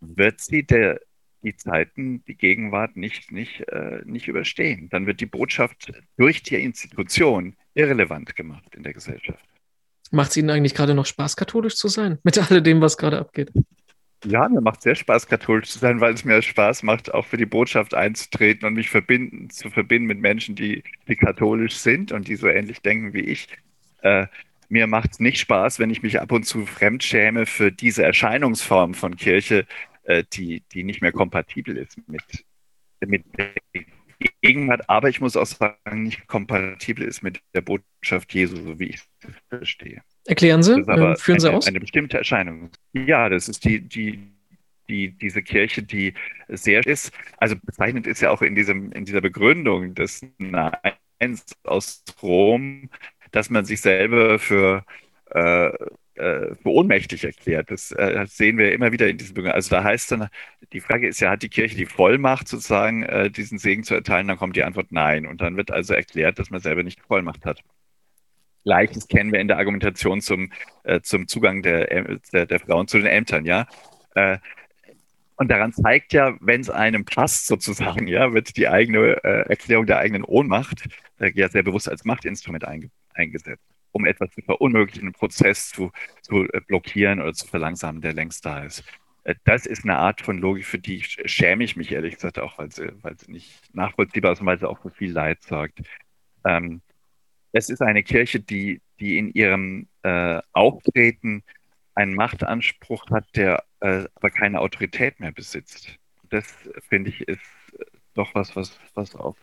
wird 0.00 0.40
sie 0.40 0.64
der, 0.64 1.00
die 1.42 1.56
Zeiten, 1.56 2.24
die 2.24 2.36
Gegenwart 2.36 2.96
nicht, 2.96 3.32
nicht, 3.32 3.68
äh, 3.68 4.02
nicht 4.04 4.28
überstehen. 4.28 4.88
Dann 4.90 5.06
wird 5.06 5.20
die 5.20 5.26
Botschaft 5.26 5.92
durch 6.16 6.42
die 6.42 6.62
Institution 6.62 7.56
irrelevant 7.74 8.36
gemacht 8.36 8.74
in 8.74 8.82
der 8.82 8.92
Gesellschaft. 8.92 9.44
Macht 10.10 10.30
es 10.30 10.36
Ihnen 10.36 10.50
eigentlich 10.50 10.74
gerade 10.74 10.94
noch 10.94 11.06
Spaß, 11.06 11.36
katholisch 11.36 11.76
zu 11.76 11.88
sein, 11.88 12.18
mit 12.24 12.36
alledem, 12.38 12.80
was 12.80 12.96
gerade 12.96 13.18
abgeht? 13.18 13.52
Ja, 14.24 14.48
mir 14.48 14.60
macht 14.60 14.82
sehr 14.82 14.96
Spaß, 14.96 15.28
katholisch 15.28 15.70
zu 15.70 15.78
sein, 15.78 16.00
weil 16.00 16.12
es 16.12 16.24
mir 16.24 16.42
Spaß 16.42 16.82
macht, 16.82 17.14
auch 17.14 17.24
für 17.24 17.38
die 17.38 17.46
Botschaft 17.46 17.94
einzutreten 17.94 18.66
und 18.66 18.74
mich 18.74 18.90
verbinden, 18.90 19.48
zu 19.48 19.70
verbinden 19.70 20.08
mit 20.08 20.18
Menschen, 20.18 20.54
die, 20.54 20.82
die 21.08 21.16
katholisch 21.16 21.76
sind 21.76 22.12
und 22.12 22.28
die 22.28 22.36
so 22.36 22.48
ähnlich 22.48 22.82
denken 22.82 23.14
wie 23.14 23.20
ich. 23.20 23.48
Äh, 24.02 24.26
mir 24.70 24.86
macht 24.86 25.12
es 25.12 25.20
nicht 25.20 25.38
Spaß, 25.38 25.78
wenn 25.78 25.90
ich 25.90 26.02
mich 26.02 26.20
ab 26.20 26.32
und 26.32 26.44
zu 26.44 26.64
fremdschäme 26.64 27.44
für 27.44 27.70
diese 27.72 28.04
Erscheinungsform 28.04 28.94
von 28.94 29.16
Kirche, 29.16 29.66
äh, 30.04 30.24
die, 30.32 30.62
die 30.72 30.84
nicht 30.84 31.02
mehr 31.02 31.12
kompatibel 31.12 31.76
ist 31.76 31.98
mit, 32.08 32.22
mit 33.00 33.24
der 33.36 33.52
Gegenwart, 34.42 34.88
aber 34.88 35.08
ich 35.08 35.20
muss 35.20 35.36
auch 35.36 35.46
sagen, 35.46 36.02
nicht 36.02 36.26
kompatibel 36.26 37.04
ist 37.04 37.22
mit 37.22 37.40
der 37.54 37.62
Botschaft 37.62 38.32
Jesu, 38.32 38.56
so 38.56 38.78
wie 38.78 38.90
ich 38.90 38.96
es 38.96 39.34
verstehe. 39.48 40.02
Erklären 40.26 40.62
Sie, 40.62 40.72
äh, 40.72 41.16
führen 41.16 41.40
Sie 41.40 41.48
eine, 41.48 41.56
aus? 41.56 41.66
Eine 41.66 41.80
bestimmte 41.80 42.18
Erscheinung. 42.18 42.70
Ja, 42.92 43.28
das 43.28 43.48
ist 43.48 43.64
die, 43.64 43.80
die, 43.80 44.20
die, 44.88 45.08
diese 45.10 45.42
Kirche, 45.42 45.82
die 45.82 46.14
sehr 46.48 46.86
ist, 46.86 47.12
also 47.38 47.56
bezeichnet 47.56 48.06
ist 48.06 48.20
ja 48.20 48.30
auch 48.30 48.42
in, 48.42 48.54
diesem, 48.54 48.92
in 48.92 49.04
dieser 49.04 49.20
Begründung 49.20 49.94
des 49.94 50.24
Neins 50.38 51.56
aus 51.64 52.04
Rom, 52.22 52.90
dass 53.32 53.50
man 53.50 53.64
sich 53.64 53.80
selber 53.80 54.38
für, 54.38 54.84
äh, 55.30 55.70
äh, 56.14 56.54
für 56.54 56.68
ohnmächtig 56.68 57.24
erklärt. 57.24 57.70
Das, 57.70 57.92
äh, 57.92 58.14
das, 58.14 58.36
sehen 58.36 58.58
wir 58.58 58.72
immer 58.72 58.92
wieder 58.92 59.08
in 59.08 59.16
diesen 59.16 59.34
Bürgern. 59.34 59.52
Also 59.52 59.70
da 59.70 59.84
heißt 59.84 60.12
dann, 60.12 60.28
die 60.72 60.80
Frage 60.80 61.08
ist 61.08 61.20
ja, 61.20 61.30
hat 61.30 61.42
die 61.42 61.48
Kirche 61.48 61.76
die 61.76 61.86
Vollmacht 61.86 62.48
sozusagen, 62.48 63.04
äh, 63.04 63.30
diesen 63.30 63.58
Segen 63.58 63.84
zu 63.84 63.94
erteilen? 63.94 64.28
Dann 64.28 64.36
kommt 64.36 64.56
die 64.56 64.64
Antwort 64.64 64.92
nein. 64.92 65.26
Und 65.26 65.40
dann 65.40 65.56
wird 65.56 65.70
also 65.70 65.94
erklärt, 65.94 66.38
dass 66.38 66.50
man 66.50 66.60
selber 66.60 66.82
nicht 66.82 67.00
Vollmacht 67.00 67.46
hat. 67.46 67.62
Gleiches 68.64 69.08
kennen 69.08 69.32
wir 69.32 69.40
in 69.40 69.48
der 69.48 69.58
Argumentation 69.58 70.20
zum, 70.20 70.52
äh, 70.84 71.00
zum 71.00 71.26
Zugang 71.26 71.62
der, 71.62 72.18
der, 72.32 72.46
der, 72.46 72.60
Frauen 72.60 72.86
zu 72.86 72.98
den 72.98 73.06
Ämtern, 73.06 73.46
ja. 73.46 73.66
Äh, 74.14 74.38
und 75.36 75.50
daran 75.50 75.72
zeigt 75.72 76.12
ja, 76.12 76.36
wenn 76.40 76.60
es 76.60 76.68
einem 76.68 77.06
passt, 77.06 77.46
sozusagen, 77.46 78.06
ja, 78.06 78.34
wird 78.34 78.58
die 78.58 78.68
eigene 78.68 79.24
äh, 79.24 79.48
Erklärung 79.48 79.86
der 79.86 79.98
eigenen 79.98 80.22
Ohnmacht 80.22 80.86
äh, 81.18 81.32
ja 81.34 81.48
sehr 81.48 81.62
bewusst 81.62 81.88
als 81.88 82.04
Machtinstrument 82.04 82.66
einge 82.66 82.90
eingesetzt, 83.14 83.64
um 83.92 84.04
etwas 84.06 84.30
zu 84.30 84.42
verunmöglichen, 84.42 85.02
einen 85.02 85.12
Prozess 85.12 85.70
zu, 85.70 85.90
zu 86.22 86.44
äh, 86.52 86.60
blockieren 86.66 87.20
oder 87.20 87.32
zu 87.32 87.46
verlangsamen, 87.46 88.00
der 88.00 88.12
längst 88.12 88.44
da 88.44 88.64
ist. 88.64 88.84
Äh, 89.24 89.34
das 89.44 89.66
ist 89.66 89.84
eine 89.84 89.96
Art 89.96 90.20
von 90.20 90.38
Logik, 90.38 90.64
für 90.64 90.78
die 90.78 91.02
schäme 91.02 91.64
ich 91.64 91.76
mich 91.76 91.92
ehrlich 91.92 92.14
gesagt 92.14 92.38
auch, 92.38 92.58
weil 92.58 92.70
sie, 92.72 92.90
weil 93.02 93.18
sie 93.18 93.32
nicht 93.32 93.74
nachvollziehbar 93.74 94.32
ist 94.32 94.40
und 94.40 94.46
weil 94.46 94.58
sie 94.58 94.68
auch 94.68 94.80
für 94.80 94.90
viel 94.90 95.12
Leid 95.12 95.42
sorgt. 95.42 95.80
Ähm, 96.44 96.80
es 97.52 97.68
ist 97.68 97.82
eine 97.82 98.02
Kirche, 98.02 98.40
die, 98.40 98.80
die 99.00 99.18
in 99.18 99.32
ihrem 99.32 99.88
äh, 100.02 100.40
Auftreten 100.52 101.42
einen 101.94 102.14
Machtanspruch 102.14 103.10
hat, 103.10 103.26
der 103.34 103.64
äh, 103.80 104.04
aber 104.14 104.30
keine 104.30 104.60
Autorität 104.60 105.20
mehr 105.20 105.32
besitzt. 105.32 105.96
Das, 106.30 106.46
finde 106.88 107.10
ich, 107.10 107.22
ist 107.22 107.40
doch 108.14 108.34
was, 108.34 108.54
was, 108.54 108.78
was 108.94 109.14
auf 109.16 109.36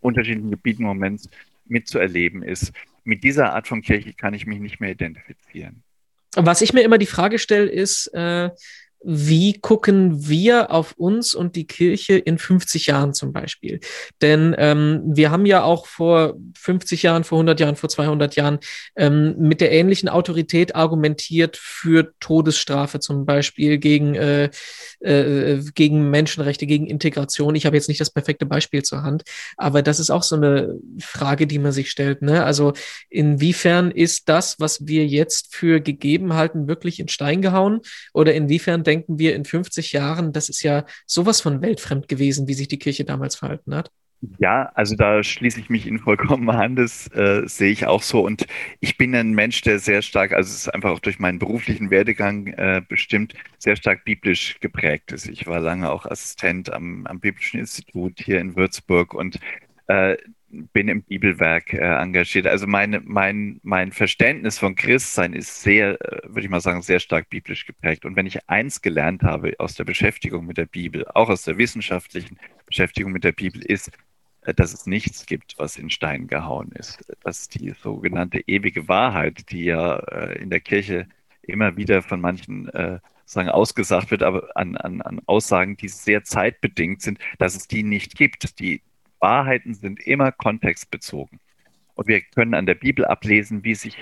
unterschiedlichen 0.00 0.50
Gebieten 0.50 0.82
im 0.82 0.88
Moment 0.88 1.28
mitzuerleben 1.70 2.42
ist. 2.42 2.72
Mit 3.04 3.24
dieser 3.24 3.54
Art 3.54 3.66
von 3.66 3.82
Kirche 3.82 4.12
kann 4.12 4.34
ich 4.34 4.46
mich 4.46 4.60
nicht 4.60 4.80
mehr 4.80 4.90
identifizieren. 4.90 5.82
Was 6.36 6.62
ich 6.62 6.72
mir 6.72 6.82
immer 6.82 6.98
die 6.98 7.06
Frage 7.06 7.38
stelle, 7.38 7.68
ist, 7.68 8.06
äh, 8.08 8.50
wie 9.02 9.58
gucken 9.58 10.28
wir 10.28 10.70
auf 10.70 10.92
uns 10.92 11.34
und 11.34 11.56
die 11.56 11.66
Kirche 11.66 12.18
in 12.18 12.38
50 12.38 12.86
Jahren 12.86 13.14
zum 13.14 13.32
Beispiel? 13.32 13.80
Denn 14.20 14.54
ähm, 14.58 15.02
wir 15.04 15.30
haben 15.30 15.46
ja 15.46 15.62
auch 15.62 15.86
vor 15.86 16.34
50 16.56 17.02
Jahren, 17.02 17.24
vor 17.24 17.38
100 17.38 17.60
Jahren, 17.60 17.76
vor 17.76 17.88
200 17.88 18.36
Jahren 18.36 18.58
ähm, 18.96 19.36
mit 19.38 19.60
der 19.60 19.72
ähnlichen 19.72 20.08
Autorität 20.08 20.74
argumentiert 20.74 21.56
für 21.56 22.12
Todesstrafe 22.20 23.00
zum 23.00 23.24
Beispiel 23.24 23.78
gegen, 23.78 24.14
äh, 24.14 24.50
äh, 25.00 25.62
gegen 25.74 26.10
Menschenrechte, 26.10 26.66
gegen 26.66 26.86
Integration. 26.86 27.54
Ich 27.54 27.64
habe 27.64 27.76
jetzt 27.76 27.88
nicht 27.88 28.00
das 28.00 28.10
perfekte 28.10 28.44
Beispiel 28.44 28.82
zur 28.82 29.02
Hand, 29.02 29.22
aber 29.56 29.82
das 29.82 29.98
ist 29.98 30.10
auch 30.10 30.22
so 30.22 30.36
eine 30.36 30.74
Frage, 30.98 31.46
die 31.46 31.58
man 31.58 31.72
sich 31.72 31.90
stellt. 31.90 32.20
Ne? 32.20 32.44
Also 32.44 32.74
inwiefern 33.08 33.90
ist 33.90 34.28
das, 34.28 34.60
was 34.60 34.86
wir 34.86 35.06
jetzt 35.06 35.54
für 35.54 35.80
gegeben 35.80 36.34
halten, 36.34 36.68
wirklich 36.68 37.00
in 37.00 37.08
Stein 37.08 37.40
gehauen? 37.40 37.80
Oder 38.12 38.34
inwiefern 38.34 38.84
denken 38.90 39.18
wir 39.20 39.36
in 39.36 39.44
50 39.44 39.92
Jahren, 39.92 40.32
das 40.32 40.48
ist 40.48 40.62
ja 40.62 40.84
sowas 41.06 41.40
von 41.40 41.62
weltfremd 41.62 42.08
gewesen, 42.08 42.48
wie 42.48 42.54
sich 42.54 42.66
die 42.66 42.78
Kirche 42.78 43.04
damals 43.04 43.36
verhalten 43.36 43.74
hat. 43.74 43.90
Ja, 44.38 44.70
also 44.74 44.96
da 44.96 45.22
schließe 45.22 45.60
ich 45.60 45.70
mich 45.70 45.86
Ihnen 45.86 46.00
vollkommen 46.00 46.50
an, 46.50 46.76
das 46.76 47.06
äh, 47.14 47.42
sehe 47.46 47.70
ich 47.70 47.86
auch 47.86 48.02
so. 48.02 48.20
Und 48.20 48.46
ich 48.80 48.98
bin 48.98 49.14
ein 49.14 49.30
Mensch, 49.30 49.62
der 49.62 49.78
sehr 49.78 50.02
stark, 50.02 50.32
also 50.32 50.48
es 50.48 50.56
ist 50.56 50.74
einfach 50.74 50.90
auch 50.90 50.98
durch 50.98 51.18
meinen 51.18 51.38
beruflichen 51.38 51.90
Werdegang 51.90 52.48
äh, 52.48 52.82
bestimmt, 52.86 53.34
sehr 53.58 53.76
stark 53.76 54.04
biblisch 54.04 54.58
geprägt 54.60 55.12
ist. 55.12 55.26
Ich 55.26 55.46
war 55.46 55.60
lange 55.60 55.90
auch 55.90 56.04
Assistent 56.04 56.70
am, 56.70 57.06
am 57.06 57.20
Biblischen 57.20 57.60
Institut 57.60 58.20
hier 58.20 58.40
in 58.40 58.56
Würzburg 58.56 59.14
und 59.14 59.38
äh, 59.86 60.16
bin 60.50 60.88
im 60.88 61.02
Bibelwerk 61.02 61.72
äh, 61.72 61.78
engagiert. 61.78 62.46
Also 62.46 62.66
meine, 62.66 63.00
mein, 63.00 63.60
mein 63.62 63.92
Verständnis 63.92 64.58
von 64.58 64.74
Christsein 64.74 65.32
ist 65.32 65.62
sehr, 65.62 66.00
äh, 66.00 66.22
würde 66.28 66.42
ich 66.42 66.50
mal 66.50 66.60
sagen, 66.60 66.82
sehr 66.82 66.98
stark 66.98 67.30
biblisch 67.30 67.66
geprägt. 67.66 68.04
Und 68.04 68.16
wenn 68.16 68.26
ich 68.26 68.48
eins 68.48 68.82
gelernt 68.82 69.22
habe 69.22 69.54
aus 69.58 69.74
der 69.74 69.84
Beschäftigung 69.84 70.46
mit 70.46 70.56
der 70.56 70.66
Bibel, 70.66 71.06
auch 71.14 71.28
aus 71.28 71.42
der 71.42 71.56
wissenschaftlichen 71.58 72.38
Beschäftigung 72.66 73.12
mit 73.12 73.24
der 73.24 73.32
Bibel, 73.32 73.62
ist, 73.62 73.90
äh, 74.42 74.52
dass 74.52 74.74
es 74.74 74.86
nichts 74.86 75.26
gibt, 75.26 75.54
was 75.58 75.76
in 75.76 75.88
Stein 75.88 76.26
gehauen 76.26 76.72
ist. 76.72 76.98
Dass 77.22 77.48
die 77.48 77.72
sogenannte 77.80 78.40
ewige 78.46 78.88
Wahrheit, 78.88 79.50
die 79.50 79.64
ja 79.64 79.98
äh, 79.98 80.38
in 80.40 80.50
der 80.50 80.60
Kirche 80.60 81.06
immer 81.42 81.76
wieder 81.76 82.02
von 82.02 82.20
manchen 82.20 82.68
äh, 82.70 82.98
sagen 83.24 83.48
ausgesagt 83.48 84.10
wird, 84.10 84.24
aber 84.24 84.48
an, 84.56 84.76
an, 84.76 85.00
an 85.02 85.20
Aussagen, 85.26 85.76
die 85.76 85.88
sehr 85.88 86.24
zeitbedingt 86.24 87.02
sind, 87.02 87.18
dass 87.38 87.54
es 87.54 87.68
die 87.68 87.84
nicht 87.84 88.16
gibt. 88.16 88.58
Die 88.58 88.82
Wahrheiten 89.20 89.74
sind 89.74 90.00
immer 90.00 90.32
kontextbezogen. 90.32 91.40
Und 91.94 92.08
wir 92.08 92.20
können 92.20 92.54
an 92.54 92.66
der 92.66 92.74
Bibel 92.74 93.04
ablesen, 93.04 93.64
wie 93.64 93.74
sich 93.74 93.96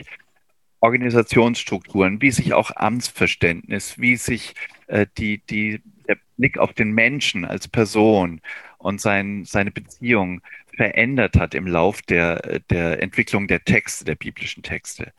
Organisationsstrukturen, 0.81 2.23
wie 2.23 2.31
sich 2.31 2.53
auch 2.53 2.71
Amtsverständnis, 2.77 3.99
wie 3.99 4.17
sich 4.17 4.55
äh, 4.87 5.07
die, 5.19 5.39
die, 5.47 5.83
der 6.07 6.19
Blick 6.37 6.59
auf 6.59 6.73
den 6.73 6.93
Menschen 6.93 7.45
als 7.45 7.67
Person 7.67 8.41
und 8.79 9.01
sein, 9.01 9.45
seine 9.45 9.73
Beziehung 9.73 10.41
verändert 10.77 11.37
hat 11.37 11.55
im 11.55 11.67
Lauf 11.67 12.03
der, 12.03 12.61
der 12.71 13.03
Entwicklung 13.03 13.49
der 13.49 13.65
Texte, 13.65 14.05
der 14.05 14.15
biblischen 14.15 14.63
Texte. 14.63 15.13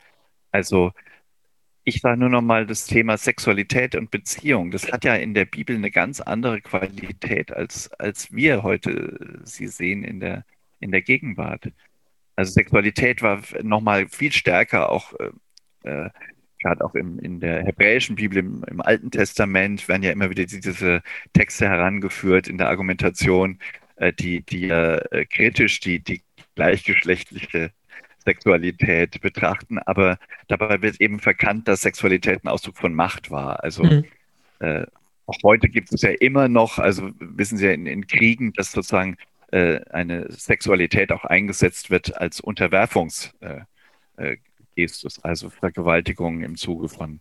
Also 0.50 0.92
ich 1.90 2.00
sage 2.00 2.20
nur 2.20 2.28
noch 2.28 2.42
mal 2.42 2.66
das 2.66 2.86
Thema 2.86 3.16
Sexualität 3.18 3.96
und 3.96 4.12
Beziehung. 4.12 4.70
Das 4.70 4.92
hat 4.92 5.04
ja 5.04 5.16
in 5.16 5.34
der 5.34 5.44
Bibel 5.44 5.74
eine 5.74 5.90
ganz 5.90 6.20
andere 6.20 6.60
Qualität, 6.60 7.52
als, 7.52 7.92
als 7.94 8.32
wir 8.32 8.62
heute 8.62 9.40
sie 9.42 9.66
sehen 9.66 10.04
in 10.04 10.20
der, 10.20 10.44
in 10.78 10.92
der 10.92 11.02
Gegenwart. 11.02 11.72
Also 12.36 12.52
Sexualität 12.52 13.22
war 13.22 13.42
noch 13.62 13.80
mal 13.80 14.08
viel 14.08 14.30
stärker 14.30 14.88
auch, 14.90 15.12
äh, 15.18 15.88
äh, 15.88 16.10
gerade 16.62 16.84
auch 16.84 16.94
im, 16.94 17.18
in 17.18 17.40
der 17.40 17.64
hebräischen 17.64 18.14
Bibel, 18.14 18.38
im, 18.38 18.64
im, 18.68 18.80
Alten 18.80 19.10
Testament 19.10 19.88
werden 19.88 20.04
ja 20.04 20.12
immer 20.12 20.30
wieder 20.30 20.44
diese 20.44 21.02
Texte 21.32 21.68
herangeführt 21.68 22.46
in 22.46 22.56
der 22.56 22.68
Argumentation, 22.68 23.58
äh, 23.96 24.12
die, 24.12 24.42
die 24.42 24.68
äh, 24.70 25.26
kritisch 25.26 25.80
die, 25.80 25.98
die 25.98 26.22
gleichgeschlechtliche 26.54 27.72
Sexualität 28.24 29.20
betrachten, 29.20 29.78
aber 29.78 30.18
dabei 30.48 30.82
wird 30.82 31.00
eben 31.00 31.20
verkannt, 31.20 31.68
dass 31.68 31.82
Sexualität 31.82 32.44
ein 32.44 32.48
Ausdruck 32.48 32.76
von 32.76 32.94
Macht 32.94 33.30
war. 33.30 33.62
Also 33.64 33.84
mhm. 33.84 34.04
äh, 34.60 34.84
auch 35.26 35.38
heute 35.44 35.68
gibt 35.68 35.92
es 35.92 36.02
ja 36.02 36.10
immer 36.10 36.48
noch, 36.48 36.78
also 36.78 37.10
wissen 37.18 37.56
Sie 37.56 37.66
ja 37.66 37.72
in, 37.72 37.86
in 37.86 38.06
Kriegen, 38.06 38.52
dass 38.52 38.72
sozusagen 38.72 39.16
äh, 39.52 39.80
eine 39.90 40.30
Sexualität 40.30 41.12
auch 41.12 41.24
eingesetzt 41.24 41.90
wird 41.90 42.16
als 42.20 42.40
Unterwerfungsgestus, 42.40 43.64
äh, 44.18 44.32
äh 44.32 44.36
also 45.22 45.50
Vergewaltigung 45.50 46.42
im 46.42 46.56
Zuge 46.56 46.88
von, 46.88 47.20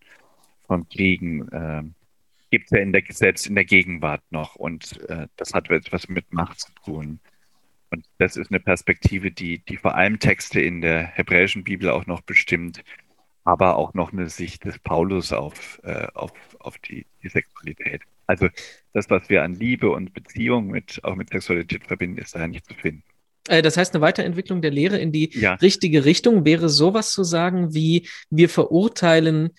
von 0.67 0.87
Kriegen. 0.89 1.47
Äh, 1.49 1.83
gibt 2.51 2.65
es 2.65 2.71
ja 2.71 2.79
in 2.79 2.91
der, 2.91 3.03
selbst 3.09 3.47
in 3.47 3.55
der 3.55 3.65
Gegenwart 3.65 4.23
noch 4.31 4.55
und 4.55 4.99
äh, 5.09 5.27
das 5.37 5.53
hat 5.53 5.69
etwas 5.69 6.09
mit 6.09 6.33
Macht 6.33 6.59
zu 6.61 6.71
tun. 6.83 7.19
Und 7.91 8.05
das 8.17 8.37
ist 8.37 8.51
eine 8.51 8.59
Perspektive, 8.59 9.31
die, 9.31 9.59
die 9.59 9.77
vor 9.77 9.95
allem 9.95 10.19
Texte 10.19 10.61
in 10.61 10.81
der 10.81 11.03
hebräischen 11.03 11.63
Bibel 11.63 11.89
auch 11.89 12.05
noch 12.05 12.21
bestimmt, 12.21 12.83
aber 13.43 13.77
auch 13.77 13.93
noch 13.93 14.13
eine 14.13 14.29
Sicht 14.29 14.65
des 14.65 14.77
Paulus 14.79 15.33
auf, 15.33 15.79
äh, 15.83 16.07
auf, 16.13 16.31
auf 16.59 16.77
die, 16.79 17.05
die 17.23 17.29
Sexualität. 17.29 18.01
Also 18.27 18.47
das, 18.93 19.09
was 19.09 19.27
wir 19.29 19.43
an 19.43 19.55
Liebe 19.55 19.89
und 19.89 20.13
Beziehung 20.13 20.67
mit, 20.67 21.03
auch 21.03 21.15
mit 21.15 21.29
Sexualität 21.29 21.83
verbinden, 21.85 22.19
ist 22.19 22.35
da 22.35 22.47
nicht 22.47 22.65
zu 22.65 22.75
finden. 22.75 23.03
Äh, 23.47 23.63
das 23.63 23.75
heißt, 23.75 23.95
eine 23.95 24.01
Weiterentwicklung 24.01 24.61
der 24.61 24.71
Lehre 24.71 24.99
in 24.99 25.11
die 25.11 25.31
ja. 25.33 25.55
richtige 25.55 26.05
Richtung 26.05 26.45
wäre 26.45 26.69
sowas 26.69 27.11
zu 27.11 27.23
sagen 27.23 27.73
wie, 27.73 28.07
wir 28.29 28.49
verurteilen, 28.49 29.49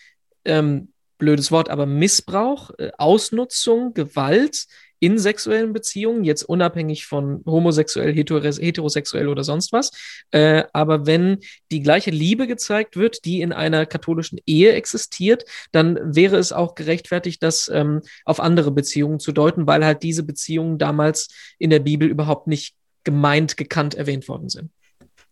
ähm, 0.44 0.92
blödes 1.18 1.50
Wort, 1.50 1.68
aber 1.68 1.86
Missbrauch, 1.86 2.70
äh, 2.78 2.92
Ausnutzung, 2.96 3.92
Gewalt 3.92 4.66
in 5.00 5.18
sexuellen 5.18 5.72
Beziehungen, 5.72 6.24
jetzt 6.24 6.42
unabhängig 6.42 7.06
von 7.06 7.42
homosexuell, 7.46 8.14
heterosexuell 8.14 9.28
oder 9.28 9.42
sonst 9.42 9.72
was. 9.72 9.90
Äh, 10.30 10.64
aber 10.72 11.06
wenn 11.06 11.38
die 11.72 11.82
gleiche 11.82 12.10
Liebe 12.10 12.46
gezeigt 12.46 12.96
wird, 12.96 13.24
die 13.24 13.40
in 13.40 13.52
einer 13.52 13.86
katholischen 13.86 14.38
Ehe 14.46 14.72
existiert, 14.74 15.44
dann 15.72 15.98
wäre 16.14 16.36
es 16.36 16.52
auch 16.52 16.74
gerechtfertigt, 16.74 17.42
das 17.42 17.70
ähm, 17.72 18.02
auf 18.24 18.40
andere 18.40 18.70
Beziehungen 18.70 19.18
zu 19.18 19.32
deuten, 19.32 19.66
weil 19.66 19.84
halt 19.84 20.02
diese 20.02 20.22
Beziehungen 20.22 20.78
damals 20.78 21.28
in 21.58 21.70
der 21.70 21.80
Bibel 21.80 22.08
überhaupt 22.08 22.46
nicht 22.46 22.74
gemeint, 23.02 23.56
gekannt, 23.56 23.94
erwähnt 23.94 24.28
worden 24.28 24.50
sind. 24.50 24.70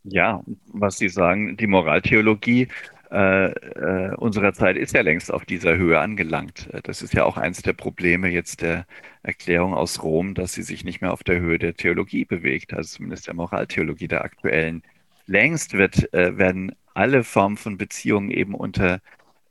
Ja, 0.05 0.43
was 0.67 0.97
Sie 0.97 1.09
sagen, 1.09 1.57
die 1.57 1.67
Moraltheologie 1.67 2.69
äh, 3.11 3.47
äh, 3.53 4.15
unserer 4.17 4.53
Zeit 4.53 4.77
ist 4.77 4.95
ja 4.95 5.01
längst 5.01 5.33
auf 5.33 5.47
dieser 5.47 5.77
Höhe 5.77 5.99
angelangt. 5.99 6.69
Äh, 6.73 6.83
das 6.83 7.01
ist 7.01 7.15
ja 7.15 7.25
auch 7.25 7.39
eines 7.39 7.63
der 7.63 7.73
Probleme 7.73 8.29
jetzt 8.29 8.61
der 8.61 8.87
Erklärung 9.23 9.73
aus 9.73 10.03
Rom, 10.03 10.35
dass 10.35 10.53
sie 10.53 10.63
sich 10.63 10.85
nicht 10.85 11.01
mehr 11.01 11.13
auf 11.13 11.25
der 11.25 11.41
Höhe 11.41 11.59
der 11.59 11.75
Theologie 11.75 12.27
bewegt, 12.27 12.75
also 12.75 12.97
zumindest 12.97 13.27
der 13.27 13.35
Moraltheologie 13.35 14.09
der 14.09 14.25
aktuellen. 14.25 14.83
Längst 15.27 15.73
wird, 15.73 16.13
äh, 16.13 16.37
werden 16.37 16.75
alle 16.93 17.25
Formen 17.25 17.57
von 17.57 17.79
Beziehungen 17.79 18.31
eben 18.31 18.55
unter 18.55 19.01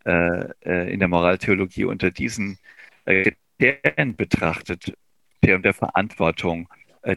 äh, 0.05 0.45
äh 0.63 0.93
in 0.93 0.99
der 0.99 1.07
Moraltheologie 1.07 1.85
unter 1.85 2.11
diesen 2.11 2.59
Kriterien 3.05 4.15
betrachtet, 4.15 4.93
der, 5.43 5.59
der 5.59 5.73
Verantwortung, 5.73 6.67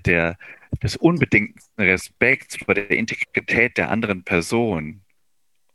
der, 0.06 0.38
des 0.82 0.96
unbedingten 0.96 1.60
Respekts 1.78 2.56
vor 2.56 2.74
der 2.74 2.90
Integrität 2.90 3.76
der 3.76 3.90
anderen 3.90 4.22
Person, 4.22 5.02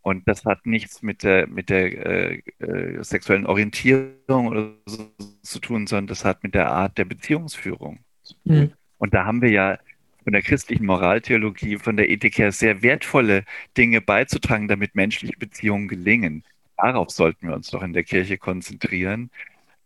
und 0.06 0.28
das 0.28 0.46
hat 0.46 0.68
nichts 0.68 1.02
mit 1.02 1.24
der, 1.24 1.48
mit 1.48 1.72
der 1.72 2.06
äh, 2.06 2.42
äh, 2.60 3.04
sexuellen 3.04 3.48
Orientierung 3.48 4.48
oder 4.50 4.72
so 4.86 5.10
zu 5.42 5.58
tun, 5.58 5.88
sondern 5.88 6.06
das 6.06 6.24
hat 6.24 6.44
mit 6.44 6.54
der 6.54 6.70
Art 6.70 7.00
der 7.00 7.06
Beziehungsführung. 7.06 7.98
Mhm. 8.44 8.74
Und 9.00 9.16
da 9.16 9.26
haben 9.26 9.42
wir 9.42 9.50
ja 9.50 9.80
von 10.24 10.34
der 10.34 10.44
christlichen 10.44 10.86
Moraltheologie, 10.86 11.80
von 11.80 11.98
der 11.98 12.08
Ethik 12.08 12.38
her 12.38 12.52
sehr 12.52 12.84
wertvolle 12.84 13.46
Dinge 13.78 14.00
beizutragen, 14.00 14.68
damit 14.68 14.94
menschliche 14.94 15.40
Beziehungen 15.40 15.88
gelingen. 15.88 16.44
Darauf 16.78 17.10
sollten 17.10 17.48
wir 17.48 17.56
uns 17.56 17.72
doch 17.72 17.82
in 17.82 17.94
der 17.94 18.04
Kirche 18.04 18.38
konzentrieren. 18.38 19.32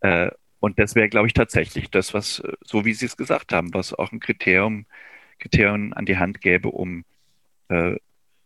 Äh, 0.02 0.32
und 0.60 0.80
das 0.80 0.96
wäre, 0.96 1.08
glaube 1.08 1.28
ich, 1.28 1.34
tatsächlich 1.34 1.92
das, 1.92 2.14
was, 2.14 2.44
so 2.66 2.84
wie 2.84 2.94
Sie 2.94 3.06
es 3.06 3.16
gesagt 3.16 3.54
haben, 3.54 3.74
was 3.74 3.94
auch 3.94 4.12
ein 4.12 4.20
Kriterium, 4.20 4.86
Kriterium 5.40 5.94
an 5.94 6.06
die 6.06 6.18
Hand 6.18 6.42
gäbe, 6.42 6.68
um 6.68 7.06
äh, 7.70 7.96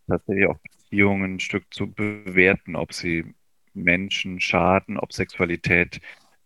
tatsächlich 0.06 0.46
auch 0.46 0.60
Beziehungen 0.90 1.34
ein 1.34 1.40
Stück 1.40 1.72
zu 1.72 1.90
bewerten, 1.90 2.76
ob 2.76 2.92
sie 2.92 3.34
Menschen 3.72 4.40
schaden, 4.40 4.98
ob 4.98 5.12
Sexualität 5.12 6.00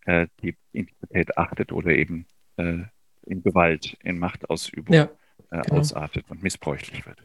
äh, 0.07 0.27
die 0.43 0.57
Intimität 0.73 1.37
achtet 1.37 1.73
oder 1.73 1.91
eben 1.91 2.27
äh, 2.57 2.79
in 3.27 3.43
Gewalt, 3.43 3.97
in 4.03 4.19
Machtausübung 4.19 4.95
ja, 4.95 5.11
äh, 5.51 5.61
genau. 5.63 5.81
ausartet 5.81 6.25
und 6.29 6.43
missbräuchlich 6.43 7.05
wird. 7.07 7.19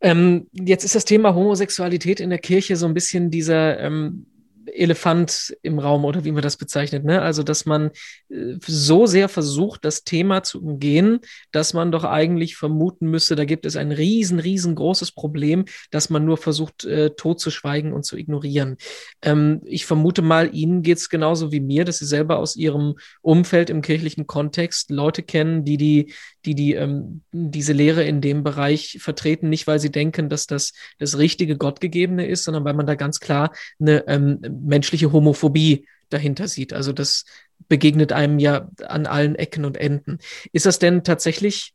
Ähm, 0.00 0.48
jetzt 0.52 0.84
ist 0.84 0.94
das 0.94 1.04
Thema 1.04 1.34
Homosexualität 1.34 2.20
in 2.20 2.30
der 2.30 2.38
Kirche 2.38 2.76
so 2.76 2.86
ein 2.86 2.94
bisschen 2.94 3.30
dieser 3.30 3.78
ähm, 3.78 4.26
Elefant 4.72 5.54
im 5.62 5.78
Raum 5.78 6.04
oder 6.04 6.24
wie 6.24 6.32
man 6.32 6.42
das 6.42 6.56
bezeichnet. 6.56 7.04
Ne? 7.04 7.22
Also, 7.22 7.42
dass 7.42 7.66
man 7.66 7.90
äh, 8.28 8.56
so 8.66 9.06
sehr 9.06 9.28
versucht, 9.28 9.84
das 9.84 10.04
Thema 10.04 10.42
zu 10.42 10.62
umgehen, 10.62 11.20
dass 11.50 11.74
man 11.74 11.92
doch 11.92 12.04
eigentlich 12.04 12.56
vermuten 12.56 13.08
müsste, 13.08 13.36
da 13.36 13.44
gibt 13.44 13.66
es 13.66 13.76
ein 13.76 13.92
riesen, 13.92 14.38
riesengroßes 14.38 15.12
Problem, 15.12 15.64
das 15.90 16.10
man 16.10 16.24
nur 16.24 16.36
versucht, 16.36 16.84
äh, 16.84 17.10
totzuschweigen 17.10 17.92
und 17.92 18.04
zu 18.04 18.16
ignorieren. 18.16 18.76
Ähm, 19.22 19.60
ich 19.64 19.86
vermute 19.86 20.22
mal, 20.22 20.54
Ihnen 20.54 20.82
geht 20.82 20.98
es 20.98 21.08
genauso 21.08 21.52
wie 21.52 21.60
mir, 21.60 21.84
dass 21.84 21.98
Sie 21.98 22.06
selber 22.06 22.38
aus 22.38 22.56
Ihrem 22.56 22.94
Umfeld 23.20 23.70
im 23.70 23.82
kirchlichen 23.82 24.26
Kontext 24.26 24.90
Leute 24.90 25.22
kennen, 25.22 25.64
die 25.64 25.76
die, 25.76 26.12
die, 26.44 26.54
die 26.54 26.74
ähm, 26.74 27.22
diese 27.32 27.72
Lehre 27.72 28.04
in 28.04 28.20
dem 28.20 28.42
Bereich 28.42 28.98
vertreten, 29.00 29.48
nicht 29.48 29.66
weil 29.66 29.78
sie 29.78 29.90
denken, 29.90 30.28
dass 30.28 30.46
das 30.46 30.72
das 30.98 31.18
richtige 31.18 31.56
Gottgegebene 31.56 32.26
ist, 32.26 32.44
sondern 32.44 32.64
weil 32.64 32.74
man 32.74 32.86
da 32.86 32.94
ganz 32.94 33.20
klar 33.20 33.52
eine 33.80 34.06
ähm, 34.08 34.38
menschliche 34.62 35.12
Homophobie 35.12 35.86
dahinter 36.10 36.48
sieht. 36.48 36.72
Also 36.72 36.92
das 36.92 37.24
begegnet 37.68 38.12
einem 38.12 38.38
ja 38.38 38.68
an 38.86 39.06
allen 39.06 39.34
Ecken 39.34 39.64
und 39.64 39.76
Enden. 39.76 40.18
Ist 40.52 40.66
das 40.66 40.78
denn 40.78 41.04
tatsächlich 41.04 41.74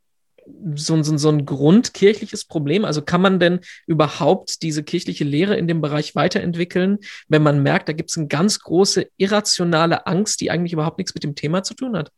so, 0.75 1.01
so, 1.03 1.17
so 1.17 1.29
ein 1.29 1.45
grundkirchliches 1.45 2.45
Problem? 2.45 2.85
Also 2.85 3.01
kann 3.01 3.21
man 3.21 3.39
denn 3.39 3.59
überhaupt 3.85 4.61
diese 4.61 4.83
kirchliche 4.83 5.23
Lehre 5.23 5.57
in 5.57 5.67
dem 5.67 5.81
Bereich 5.81 6.15
weiterentwickeln, 6.15 6.99
wenn 7.27 7.43
man 7.43 7.63
merkt, 7.63 7.89
da 7.89 7.93
gibt 7.93 8.09
es 8.09 8.17
eine 8.17 8.27
ganz 8.27 8.59
große 8.59 9.07
irrationale 9.17 10.07
Angst, 10.07 10.41
die 10.41 10.51
eigentlich 10.51 10.73
überhaupt 10.73 10.97
nichts 10.97 11.13
mit 11.13 11.23
dem 11.23 11.35
Thema 11.35 11.63
zu 11.63 11.73
tun 11.73 11.97
hat? 11.97 12.11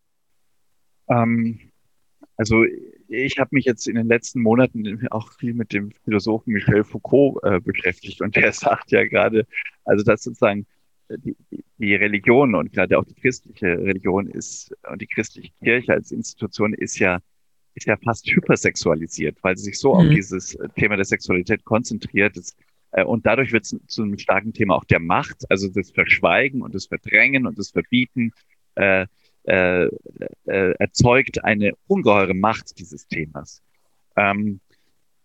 Ähm, 1.10 1.60
also 2.38 2.63
ich 3.10 3.39
habe 3.39 3.50
mich 3.54 3.65
jetzt 3.65 3.88
in 3.88 3.95
den 3.95 4.08
letzten 4.08 4.41
Monaten 4.41 5.08
auch 5.10 5.34
viel 5.34 5.54
mit 5.54 5.74
dem 5.74 5.91
Philosophen 6.04 6.54
Michel 6.54 6.84
Foucault 6.84 7.43
äh, 7.43 7.60
beschäftigt 7.60 8.22
und 8.22 8.36
der 8.36 8.54
sagt 8.54 8.91
ja 8.91 9.04
gerade, 9.04 9.45
also 9.84 10.04
dass 10.04 10.24
sozusagen 10.24 10.67
äh, 11.10 11.17
die, 11.17 11.36
die 11.78 11.95
Religion 11.95 12.56
und 12.56 12.72
gerade 12.72 12.98
auch 12.98 13.06
die 13.06 13.15
christliche 13.15 13.67
Religion 13.67 14.28
ist 14.28 14.76
und 14.91 15.02
die 15.02 15.08
christliche 15.08 15.52
Kirche 15.63 15.93
als 15.93 16.12
Institution 16.12 16.74
ist 16.74 17.00
ja 17.00 17.19
ist 17.76 17.88
ja 17.88 17.98
fast 17.98 18.28
hypersexualisiert, 18.28 19.38
weil 19.41 19.58
sie 19.58 19.65
sich 19.65 19.80
so 19.80 19.93
mhm. 19.93 20.00
auf 20.00 20.13
dieses 20.13 20.58
Thema 20.76 20.95
der 20.95 21.06
Sexualität 21.06 21.63
konzentriert. 21.63 22.36
Das, 22.36 22.56
äh, 22.91 23.04
und 23.04 23.26
dadurch 23.26 23.52
wird 23.52 23.63
es 23.63 23.76
zu 23.88 24.04
einem 24.04 24.17
starken 24.17 24.54
Thema 24.54 24.76
auch 24.76 24.86
der 24.86 25.00
Macht, 25.00 25.50
also 25.50 25.67
das 25.69 25.91
Verschweigen 25.91 26.62
und 26.62 26.76
das 26.76 26.86
Verdrängen 26.86 27.48
und 27.48 27.58
das 27.58 27.72
Verbieten 27.72 28.32
äh, 28.76 29.08
äh, 29.50 29.86
äh, 30.46 30.76
erzeugt 30.78 31.44
eine 31.44 31.74
ungeheure 31.88 32.36
Macht 32.36 32.78
dieses 32.78 33.08
Themas. 33.08 33.64
Ähm, 34.16 34.60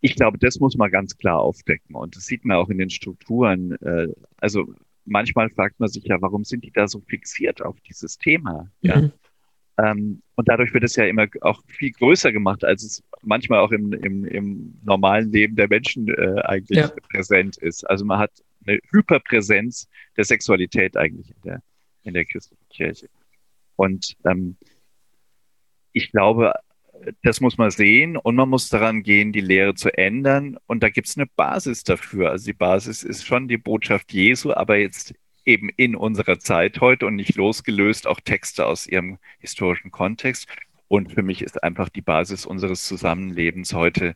ich 0.01 0.17
glaube, 0.17 0.39
das 0.39 0.61
muss 0.61 0.77
man 0.77 0.91
ganz 0.91 1.17
klar 1.19 1.41
aufdecken 1.41 1.95
und 1.95 2.17
das 2.17 2.25
sieht 2.25 2.45
man 2.45 2.57
auch 2.57 2.71
in 2.71 2.79
den 2.79 2.91
Strukturen. 2.91 3.73
Äh, 3.83 4.09
also 4.39 4.75
manchmal 5.05 5.51
fragt 5.51 5.79
man 5.79 5.91
sich 5.91 6.05
ja, 6.05 6.23
warum 6.23 6.45
sind 6.45 6.65
die 6.65 6.71
da 6.71 6.89
so 6.89 7.01
fixiert 7.01 7.61
auf 7.61 7.79
dieses 7.81 8.17
Thema? 8.17 8.71
Ja. 8.81 9.03
Mhm. 9.03 9.13
Ähm, 9.77 10.23
und 10.37 10.49
dadurch 10.49 10.73
wird 10.73 10.85
es 10.85 10.97
ja 10.97 11.05
immer 11.05 11.27
auch 11.43 11.63
viel 11.67 11.91
größer 11.91 12.33
gemacht, 12.33 12.65
als 12.65 12.83
es 12.83 13.03
manchmal 13.23 13.59
auch 13.59 13.73
im, 13.73 13.93
im, 13.93 14.25
im 14.25 14.79
normalen 14.85 15.33
Leben 15.33 15.57
der 15.57 15.69
Menschen 15.69 16.09
äh, 16.09 16.41
eigentlich 16.45 16.79
ja. 16.79 16.93
präsent 17.11 17.59
ist. 17.59 17.85
Also 17.91 18.07
man 18.07 18.21
hat 18.21 18.31
eine 18.67 18.79
Hyperpräsenz 18.91 19.89
der 20.17 20.25
Sexualität 20.25 20.97
eigentlich 20.97 21.29
in 21.29 21.43
der, 21.45 21.63
in 22.05 22.15
der 22.15 22.25
christlichen 22.25 22.67
Kirche. 22.71 23.09
Und 23.77 24.17
ähm, 24.25 24.57
ich 25.93 26.11
glaube, 26.11 26.55
das 27.23 27.41
muss 27.41 27.59
man 27.59 27.71
sehen 27.71 28.17
und 28.17 28.37
man 28.37 28.49
muss 28.49 28.69
daran 28.69 29.03
gehen, 29.03 29.33
die 29.33 29.41
Lehre 29.41 29.75
zu 29.75 29.97
ändern. 29.97 30.57
Und 30.67 30.83
da 30.83 30.89
gibt 30.89 31.09
es 31.09 31.17
eine 31.17 31.27
Basis 31.27 31.85
dafür. 31.85 32.31
Also 32.31 32.47
die 32.47 32.53
Basis 32.53 33.03
ist 33.03 33.27
schon 33.27 33.49
die 33.49 33.59
Botschaft 33.59 34.13
Jesu, 34.13 34.53
aber 34.53 34.77
jetzt 34.77 35.15
eben 35.45 35.69
in 35.77 35.95
unserer 35.95 36.39
Zeit 36.39 36.81
heute 36.81 37.07
und 37.07 37.17
nicht 37.17 37.37
losgelöst 37.37 38.07
auch 38.07 38.21
Texte 38.21 38.67
aus 38.67 38.87
ihrem 38.87 39.19
historischen 39.39 39.91
Kontext. 39.91 40.49
Und 40.89 41.13
für 41.13 41.23
mich 41.23 41.43
ist 41.43 41.63
einfach 41.63 41.89
die 41.89 42.03
Basis 42.03 42.47
unseres 42.47 42.87
Zusammenlebens 42.87 43.75
heute 43.75 44.15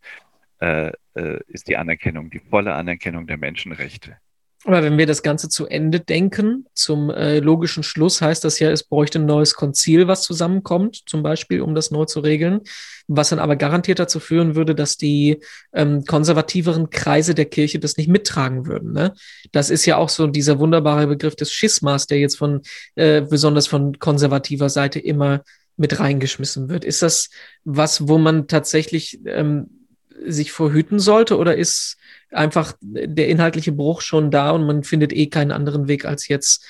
äh, 0.60 0.92
äh, 1.14 1.40
ist 1.48 1.68
die 1.68 1.76
Anerkennung, 1.76 2.30
die 2.30 2.40
volle 2.40 2.74
Anerkennung 2.74 3.26
der 3.26 3.36
Menschenrechte. 3.36 4.18
Aber 4.64 4.82
wenn 4.82 4.98
wir 4.98 5.06
das 5.06 5.22
Ganze 5.22 5.48
zu 5.48 5.66
Ende 5.66 6.00
denken, 6.00 6.66
zum 6.74 7.10
äh, 7.10 7.38
logischen 7.38 7.84
Schluss 7.84 8.20
heißt 8.20 8.42
das 8.42 8.58
ja, 8.58 8.70
es 8.70 8.82
bräuchte 8.82 9.20
ein 9.20 9.26
neues 9.26 9.54
Konzil, 9.54 10.08
was 10.08 10.24
zusammenkommt, 10.24 11.02
zum 11.06 11.22
Beispiel, 11.22 11.62
um 11.62 11.76
das 11.76 11.92
neu 11.92 12.06
zu 12.06 12.20
regeln, 12.20 12.62
was 13.06 13.28
dann 13.28 13.38
aber 13.38 13.54
garantiert 13.54 14.00
dazu 14.00 14.18
führen 14.18 14.56
würde, 14.56 14.74
dass 14.74 14.96
die 14.96 15.38
ähm, 15.72 16.04
konservativeren 16.04 16.90
Kreise 16.90 17.36
der 17.36 17.44
Kirche 17.44 17.78
das 17.78 17.96
nicht 17.96 18.08
mittragen 18.08 18.66
würden. 18.66 18.92
Ne? 18.92 19.14
Das 19.52 19.70
ist 19.70 19.86
ja 19.86 19.96
auch 19.96 20.08
so 20.08 20.26
dieser 20.26 20.58
wunderbare 20.58 21.06
Begriff 21.06 21.36
des 21.36 21.52
Schismas, 21.52 22.06
der 22.06 22.18
jetzt 22.18 22.36
von 22.36 22.62
äh, 22.96 23.22
besonders 23.22 23.68
von 23.68 24.00
konservativer 24.00 24.70
Seite 24.70 24.98
immer 24.98 25.42
mit 25.76 26.00
reingeschmissen 26.00 26.68
wird. 26.68 26.84
Ist 26.84 27.02
das 27.02 27.30
was, 27.64 28.08
wo 28.08 28.18
man 28.18 28.48
tatsächlich 28.48 29.20
ähm, 29.24 29.77
sich 30.26 30.52
vorhüten 30.52 30.98
sollte 30.98 31.38
oder 31.38 31.56
ist 31.56 31.96
einfach 32.30 32.74
der 32.80 33.28
inhaltliche 33.28 33.72
Bruch 33.72 34.00
schon 34.00 34.30
da 34.30 34.50
und 34.50 34.66
man 34.66 34.84
findet 34.84 35.12
eh 35.12 35.28
keinen 35.28 35.52
anderen 35.52 35.88
Weg, 35.88 36.04
als 36.04 36.28
jetzt 36.28 36.66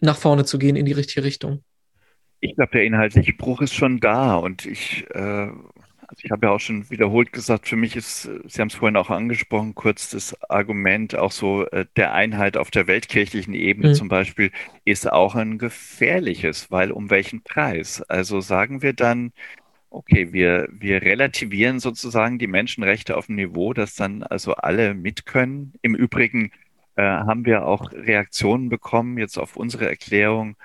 nach 0.00 0.16
vorne 0.16 0.44
zu 0.44 0.58
gehen 0.58 0.76
in 0.76 0.86
die 0.86 0.92
richtige 0.92 1.24
Richtung. 1.24 1.62
Ich 2.40 2.56
glaube, 2.56 2.72
der 2.72 2.84
inhaltliche 2.84 3.32
Bruch 3.32 3.62
ist 3.62 3.74
schon 3.74 4.00
da 4.00 4.34
und 4.34 4.66
ich, 4.66 5.06
äh, 5.10 5.18
also 5.18 6.24
ich 6.24 6.30
habe 6.32 6.46
ja 6.46 6.52
auch 6.52 6.58
schon 6.58 6.90
wiederholt 6.90 7.32
gesagt, 7.32 7.68
für 7.68 7.76
mich 7.76 7.94
ist, 7.94 8.22
Sie 8.22 8.60
haben 8.60 8.68
es 8.68 8.74
vorhin 8.74 8.96
auch 8.96 9.10
angesprochen, 9.10 9.76
kurz 9.76 10.10
das 10.10 10.36
Argument 10.50 11.14
auch 11.14 11.30
so 11.30 11.64
äh, 11.66 11.86
der 11.96 12.14
Einheit 12.14 12.56
auf 12.56 12.72
der 12.72 12.88
weltkirchlichen 12.88 13.54
Ebene 13.54 13.90
mhm. 13.90 13.94
zum 13.94 14.08
Beispiel 14.08 14.50
ist 14.84 15.10
auch 15.10 15.36
ein 15.36 15.56
gefährliches, 15.56 16.70
weil 16.72 16.90
um 16.90 17.10
welchen 17.10 17.42
Preis? 17.42 18.02
Also 18.02 18.40
sagen 18.40 18.82
wir 18.82 18.92
dann, 18.92 19.32
Okay, 19.94 20.32
wir, 20.32 20.68
wir 20.72 21.02
relativieren 21.02 21.78
sozusagen 21.78 22.38
die 22.38 22.46
Menschenrechte 22.46 23.14
auf 23.14 23.26
dem 23.26 23.34
Niveau, 23.36 23.74
dass 23.74 23.94
dann 23.94 24.22
also 24.22 24.54
alle 24.54 24.94
mit 24.94 25.26
können. 25.26 25.74
Im 25.82 25.94
Übrigen 25.94 26.50
äh, 26.96 27.02
haben 27.02 27.44
wir 27.44 27.66
auch 27.66 27.92
Reaktionen 27.92 28.70
bekommen 28.70 29.18
jetzt 29.18 29.36
auf 29.36 29.54
unsere 29.54 29.86
Erklärung 29.86 30.56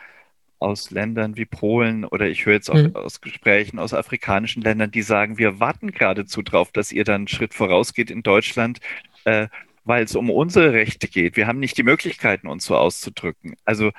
aus 0.59 0.91
Ländern 0.91 1.35
wie 1.35 1.43
Polen 1.43 2.05
oder 2.05 2.29
ich 2.29 2.45
höre 2.45 2.53
jetzt 2.53 2.69
auch 2.69 2.75
mhm. 2.75 2.95
aus 2.95 3.19
Gesprächen 3.19 3.79
aus 3.79 3.93
afrikanischen 3.93 4.61
Ländern, 4.61 4.91
die 4.91 5.01
sagen, 5.01 5.37
wir 5.37 5.59
warten 5.59 5.91
geradezu 5.91 6.41
drauf, 6.41 6.71
dass 6.71 6.93
ihr 6.93 7.03
dann 7.03 7.15
einen 7.15 7.27
Schritt 7.27 7.53
vorausgeht 7.53 8.09
in 8.09 8.23
Deutschland, 8.23 8.79
äh, 9.25 9.49
weil 9.83 10.05
es 10.05 10.15
um 10.15 10.29
unsere 10.29 10.71
Rechte 10.71 11.09
geht. 11.09 11.35
Wir 11.35 11.47
haben 11.47 11.59
nicht 11.59 11.77
die 11.77 11.83
Möglichkeiten, 11.83 12.47
uns 12.47 12.63
so 12.63 12.77
auszudrücken. 12.77 13.57
Also 13.65 13.91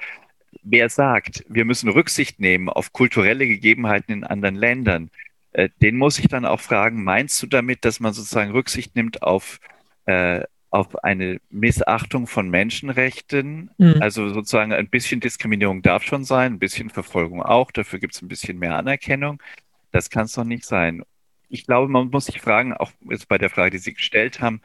wer 0.62 0.88
sagt, 0.88 1.44
wir 1.48 1.64
müssen 1.64 1.88
Rücksicht 1.88 2.40
nehmen 2.40 2.68
auf 2.68 2.92
kulturelle 2.92 3.46
Gegebenheiten 3.46 4.12
in 4.12 4.24
anderen 4.24 4.56
Ländern, 4.56 5.10
äh, 5.52 5.68
den 5.80 5.96
muss 5.96 6.18
ich 6.18 6.28
dann 6.28 6.44
auch 6.44 6.60
fragen, 6.60 7.02
meinst 7.04 7.42
du 7.42 7.46
damit, 7.46 7.84
dass 7.84 8.00
man 8.00 8.12
sozusagen 8.12 8.52
Rücksicht 8.52 8.94
nimmt 8.96 9.22
auf, 9.22 9.60
äh, 10.06 10.42
auf 10.70 11.02
eine 11.02 11.40
Missachtung 11.50 12.26
von 12.26 12.50
Menschenrechten? 12.50 13.70
Mhm. 13.78 13.96
Also 14.00 14.28
sozusagen 14.28 14.72
ein 14.72 14.88
bisschen 14.88 15.20
Diskriminierung 15.20 15.82
darf 15.82 16.02
schon 16.04 16.24
sein, 16.24 16.54
ein 16.54 16.58
bisschen 16.58 16.90
Verfolgung 16.90 17.42
auch, 17.42 17.70
dafür 17.70 17.98
gibt 17.98 18.14
es 18.14 18.22
ein 18.22 18.28
bisschen 18.28 18.58
mehr 18.58 18.76
Anerkennung. 18.76 19.42
Das 19.90 20.10
kann 20.10 20.26
es 20.26 20.32
doch 20.32 20.44
nicht 20.44 20.64
sein. 20.64 21.02
Ich 21.48 21.66
glaube, 21.66 21.90
man 21.90 22.10
muss 22.10 22.26
sich 22.26 22.40
fragen, 22.40 22.74
auch 22.74 22.92
jetzt 23.08 23.28
bei 23.28 23.38
der 23.38 23.48
Frage, 23.48 23.70
die 23.70 23.78
Sie 23.78 23.94
gestellt 23.94 24.40
haben, 24.40 24.60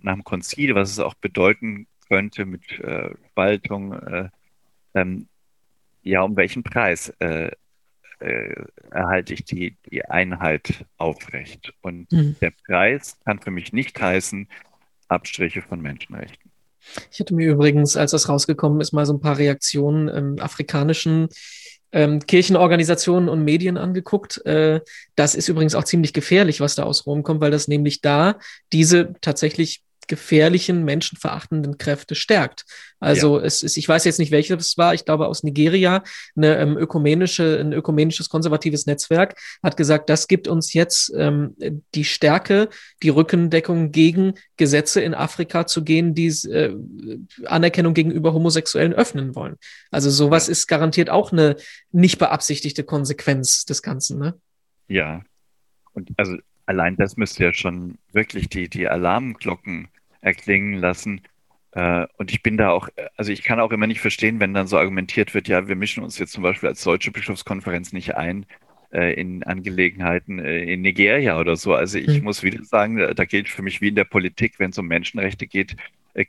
nach 0.00 0.14
dem 0.14 0.24
Konzil, 0.24 0.74
was 0.76 0.90
es 0.90 1.00
auch 1.00 1.14
bedeuten 1.14 1.88
könnte 2.08 2.46
mit 2.46 2.70
äh, 2.78 3.10
Spaltung, 3.30 3.92
äh, 3.92 4.28
ähm, 4.94 5.28
ja, 6.02 6.22
um 6.22 6.36
welchen 6.36 6.62
Preis 6.62 7.12
äh, 7.18 7.50
äh, 8.20 8.54
erhalte 8.90 9.34
ich 9.34 9.44
die, 9.44 9.76
die 9.90 10.04
Einheit 10.04 10.84
aufrecht. 10.98 11.72
Und 11.80 12.10
mhm. 12.12 12.36
der 12.40 12.52
Preis 12.66 13.18
kann 13.24 13.40
für 13.40 13.50
mich 13.50 13.72
nicht 13.72 14.00
heißen 14.00 14.48
Abstriche 15.08 15.62
von 15.62 15.80
Menschenrechten. 15.80 16.50
Ich 17.10 17.20
hatte 17.20 17.34
mir 17.34 17.50
übrigens, 17.50 17.96
als 17.96 18.12
das 18.12 18.28
rausgekommen 18.28 18.80
ist, 18.80 18.92
mal 18.92 19.06
so 19.06 19.12
ein 19.12 19.20
paar 19.20 19.38
Reaktionen 19.38 20.08
im 20.08 20.38
afrikanischen 20.38 21.28
ähm, 21.92 22.20
Kirchenorganisationen 22.20 23.28
und 23.28 23.44
Medien 23.44 23.76
angeguckt. 23.76 24.44
Äh, 24.46 24.80
das 25.16 25.34
ist 25.34 25.48
übrigens 25.48 25.74
auch 25.74 25.84
ziemlich 25.84 26.12
gefährlich, 26.12 26.60
was 26.60 26.74
da 26.74 26.84
aus 26.84 27.06
Rom 27.06 27.22
kommt, 27.22 27.40
weil 27.40 27.50
das 27.50 27.68
nämlich 27.68 28.00
da 28.00 28.38
diese 28.72 29.14
tatsächlich 29.20 29.82
gefährlichen, 30.10 30.84
menschenverachtenden 30.84 31.78
Kräfte 31.78 32.16
stärkt. 32.16 32.64
Also 32.98 33.38
ja. 33.38 33.46
es 33.46 33.62
ist, 33.62 33.76
ich 33.76 33.88
weiß 33.88 34.04
jetzt 34.04 34.18
nicht, 34.18 34.32
welches 34.32 34.60
es 34.60 34.76
war, 34.76 34.92
ich 34.92 35.04
glaube 35.04 35.28
aus 35.28 35.44
Nigeria, 35.44 36.02
eine 36.36 36.58
ähm, 36.58 36.76
ökumenische, 36.76 37.60
ein 37.60 37.72
ökumenisches 37.72 38.28
konservatives 38.28 38.86
Netzwerk 38.86 39.36
hat 39.62 39.76
gesagt, 39.76 40.10
das 40.10 40.26
gibt 40.26 40.48
uns 40.48 40.74
jetzt 40.74 41.12
ähm, 41.16 41.54
die 41.94 42.04
Stärke, 42.04 42.68
die 43.04 43.08
Rückendeckung 43.08 43.92
gegen 43.92 44.34
Gesetze 44.56 45.00
in 45.00 45.14
Afrika 45.14 45.68
zu 45.68 45.84
gehen, 45.84 46.12
die 46.14 46.26
äh, 46.26 46.76
Anerkennung 47.46 47.94
gegenüber 47.94 48.34
Homosexuellen 48.34 48.92
öffnen 48.92 49.36
wollen. 49.36 49.56
Also 49.92 50.10
sowas 50.10 50.48
ja. 50.48 50.52
ist 50.52 50.66
garantiert 50.66 51.08
auch 51.08 51.30
eine 51.30 51.54
nicht 51.92 52.18
beabsichtigte 52.18 52.82
Konsequenz 52.82 53.64
des 53.64 53.80
Ganzen, 53.80 54.18
ne? 54.18 54.34
Ja. 54.88 55.22
Und 55.92 56.10
also 56.16 56.36
allein 56.66 56.96
das 56.96 57.16
müsste 57.16 57.44
ja 57.44 57.52
schon 57.52 57.98
wirklich 58.12 58.48
die, 58.48 58.68
die 58.68 58.88
Alarmglocken 58.88 59.88
erklingen 60.20 60.74
lassen. 60.74 61.22
Äh, 61.72 62.06
und 62.16 62.32
ich 62.32 62.42
bin 62.42 62.56
da 62.56 62.70
auch, 62.70 62.88
also 63.16 63.32
ich 63.32 63.42
kann 63.42 63.60
auch 63.60 63.70
immer 63.70 63.86
nicht 63.86 64.00
verstehen, 64.00 64.40
wenn 64.40 64.54
dann 64.54 64.66
so 64.66 64.78
argumentiert 64.78 65.34
wird, 65.34 65.48
ja, 65.48 65.68
wir 65.68 65.76
mischen 65.76 66.02
uns 66.02 66.18
jetzt 66.18 66.32
zum 66.32 66.42
Beispiel 66.42 66.68
als 66.68 66.82
deutsche 66.82 67.12
Bischofskonferenz 67.12 67.92
nicht 67.92 68.16
ein 68.16 68.46
äh, 68.92 69.14
in 69.14 69.42
Angelegenheiten 69.44 70.40
äh, 70.40 70.64
in 70.64 70.82
Nigeria 70.82 71.38
oder 71.38 71.56
so. 71.56 71.74
Also 71.74 71.98
ich 71.98 72.18
mhm. 72.18 72.24
muss 72.24 72.42
wieder 72.42 72.62
sagen, 72.64 72.96
da 73.14 73.24
gilt 73.24 73.48
für 73.48 73.62
mich 73.62 73.80
wie 73.80 73.88
in 73.88 73.94
der 73.94 74.04
Politik, 74.04 74.58
wenn 74.58 74.70
es 74.70 74.78
um 74.78 74.86
Menschenrechte 74.86 75.46
geht, 75.46 75.76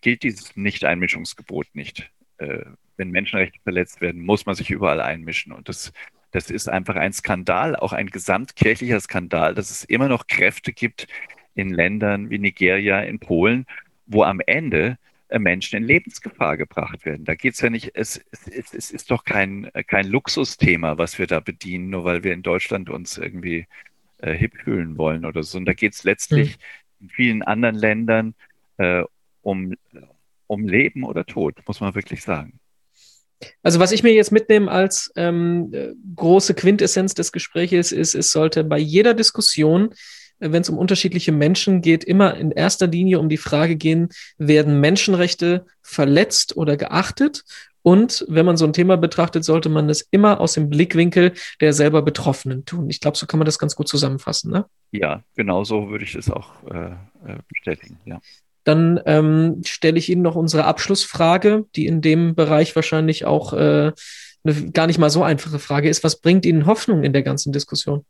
gilt 0.01 0.21
dieses 0.21 0.55
Nicht-Einmischungsgebot 0.55 1.65
nicht. 1.73 2.11
Wenn 2.37 3.09
Menschenrechte 3.09 3.57
verletzt 3.63 3.99
werden, 3.99 4.21
muss 4.21 4.45
man 4.45 4.53
sich 4.53 4.69
überall 4.69 5.01
einmischen. 5.01 5.51
Und 5.53 5.69
das, 5.69 5.91
das 6.29 6.51
ist 6.51 6.69
einfach 6.69 6.95
ein 6.95 7.13
Skandal, 7.13 7.75
auch 7.75 7.91
ein 7.91 8.11
gesamtkirchlicher 8.11 8.99
Skandal, 8.99 9.55
dass 9.55 9.71
es 9.71 9.83
immer 9.83 10.07
noch 10.07 10.27
Kräfte 10.27 10.71
gibt 10.71 11.07
in 11.55 11.69
Ländern 11.69 12.29
wie 12.29 12.39
Nigeria, 12.39 13.01
in 13.01 13.19
Polen, 13.19 13.65
wo 14.05 14.23
am 14.23 14.41
Ende 14.45 14.97
äh, 15.29 15.39
Menschen 15.39 15.77
in 15.77 15.83
Lebensgefahr 15.83 16.57
gebracht 16.57 17.05
werden. 17.05 17.25
Da 17.25 17.35
geht 17.35 17.53
es 17.53 17.61
ja 17.61 17.69
nicht, 17.69 17.91
es, 17.93 18.21
es, 18.31 18.73
es, 18.73 18.91
ist 18.91 19.11
doch 19.11 19.23
kein, 19.23 19.69
kein 19.87 20.07
Luxusthema, 20.07 20.97
was 20.97 21.19
wir 21.19 21.27
da 21.27 21.39
bedienen, 21.39 21.89
nur 21.89 22.03
weil 22.03 22.23
wir 22.23 22.33
in 22.33 22.43
Deutschland 22.43 22.89
uns 22.89 23.17
irgendwie 23.17 23.65
äh, 24.19 24.33
hip 24.33 24.57
fühlen 24.63 24.97
wollen 24.97 25.25
oder 25.25 25.43
so. 25.43 25.57
Und 25.57 25.65
da 25.65 25.73
geht 25.73 25.93
es 25.93 26.03
letztlich 26.03 26.57
mhm. 26.57 27.05
in 27.05 27.09
vielen 27.09 27.43
anderen 27.43 27.75
Ländern 27.75 28.35
äh, 28.77 29.03
um, 29.41 29.73
um 30.47 30.67
Leben 30.67 31.03
oder 31.03 31.25
Tod, 31.25 31.57
muss 31.65 31.79
man 31.79 31.95
wirklich 31.95 32.23
sagen. 32.23 32.59
Also 33.63 33.79
was 33.79 33.91
ich 33.91 34.03
mir 34.03 34.13
jetzt 34.13 34.31
mitnehme 34.31 34.69
als 34.69 35.11
ähm, 35.15 35.71
äh, 35.73 35.93
große 36.15 36.53
Quintessenz 36.53 37.13
des 37.13 37.31
Gesprächs 37.31 37.91
ist, 37.91 38.13
es 38.13 38.31
sollte 38.31 38.63
bei 38.63 38.77
jeder 38.77 39.13
Diskussion 39.13 39.93
wenn 40.41 40.61
es 40.61 40.69
um 40.69 40.77
unterschiedliche 40.77 41.31
Menschen 41.31 41.81
geht, 41.81 42.03
immer 42.03 42.35
in 42.35 42.51
erster 42.51 42.87
Linie 42.87 43.19
um 43.19 43.29
die 43.29 43.37
Frage 43.37 43.75
gehen, 43.75 44.09
werden 44.37 44.79
Menschenrechte 44.79 45.65
verletzt 45.81 46.57
oder 46.57 46.75
geachtet 46.77 47.43
Und 47.83 48.25
wenn 48.27 48.45
man 48.45 48.57
so 48.57 48.65
ein 48.65 48.73
Thema 48.73 48.95
betrachtet, 48.97 49.43
sollte 49.43 49.69
man 49.69 49.89
es 49.89 50.07
immer 50.11 50.39
aus 50.39 50.53
dem 50.53 50.69
Blickwinkel 50.69 51.33
der 51.61 51.73
selber 51.73 52.01
Betroffenen 52.01 52.65
tun. 52.65 52.89
Ich 52.89 52.99
glaube, 52.99 53.17
so 53.17 53.25
kann 53.25 53.39
man 53.39 53.45
das 53.45 53.57
ganz 53.57 53.75
gut 53.75 53.87
zusammenfassen. 53.87 54.51
Ne? 54.51 54.65
Ja, 54.91 55.23
genau 55.35 55.63
so 55.63 55.89
würde 55.89 56.03
ich 56.03 56.13
das 56.13 56.29
auch 56.29 56.51
äh, 56.69 56.91
äh 56.91 57.37
bestätigen. 57.47 57.97
Ja. 58.05 58.19
Dann 58.63 58.99
ähm, 59.05 59.61
stelle 59.65 59.97
ich 59.97 60.09
Ihnen 60.09 60.21
noch 60.21 60.35
unsere 60.35 60.65
Abschlussfrage, 60.65 61.65
die 61.75 61.87
in 61.87 62.01
dem 62.01 62.35
Bereich 62.35 62.75
wahrscheinlich 62.75 63.25
auch 63.25 63.53
äh, 63.53 63.91
eine 64.43 64.71
gar 64.71 64.87
nicht 64.87 64.99
mal 64.99 65.09
so 65.09 65.23
einfache 65.23 65.59
Frage 65.59 65.89
ist. 65.89 66.03
Was 66.03 66.21
bringt 66.21 66.45
Ihnen 66.45 66.67
Hoffnung 66.67 67.03
in 67.03 67.13
der 67.13 67.23
ganzen 67.23 67.51
Diskussion? 67.51 68.05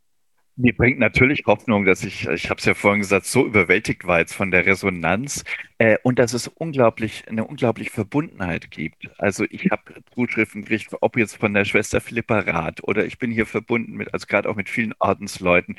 Mir 0.56 0.76
bringt 0.76 0.98
natürlich 0.98 1.44
Hoffnung, 1.46 1.86
dass 1.86 2.04
ich, 2.04 2.28
ich 2.28 2.50
habe 2.50 2.58
es 2.58 2.66
ja 2.66 2.74
vorhin 2.74 3.00
gesagt, 3.00 3.24
so 3.24 3.46
überwältigt 3.46 4.06
war 4.06 4.18
jetzt 4.18 4.34
von 4.34 4.50
der 4.50 4.66
Resonanz 4.66 5.44
äh, 5.78 5.96
und 6.02 6.18
dass 6.18 6.34
es 6.34 6.46
unglaublich, 6.46 7.24
eine 7.26 7.46
unglaubliche 7.46 7.90
Verbundenheit 7.90 8.70
gibt. 8.70 9.08
Also 9.18 9.44
ich 9.48 9.70
habe 9.70 9.82
Zuschriften 10.14 10.62
gekriegt, 10.62 10.94
ob 11.00 11.16
jetzt 11.16 11.36
von 11.36 11.54
der 11.54 11.64
Schwester 11.64 12.02
Philippa 12.02 12.40
Rath 12.40 12.84
oder 12.84 13.06
ich 13.06 13.18
bin 13.18 13.30
hier 13.30 13.46
verbunden 13.46 13.94
mit, 13.94 14.12
also 14.12 14.26
gerade 14.26 14.48
auch 14.50 14.56
mit 14.56 14.68
vielen 14.68 14.92
Ordensleuten, 14.98 15.76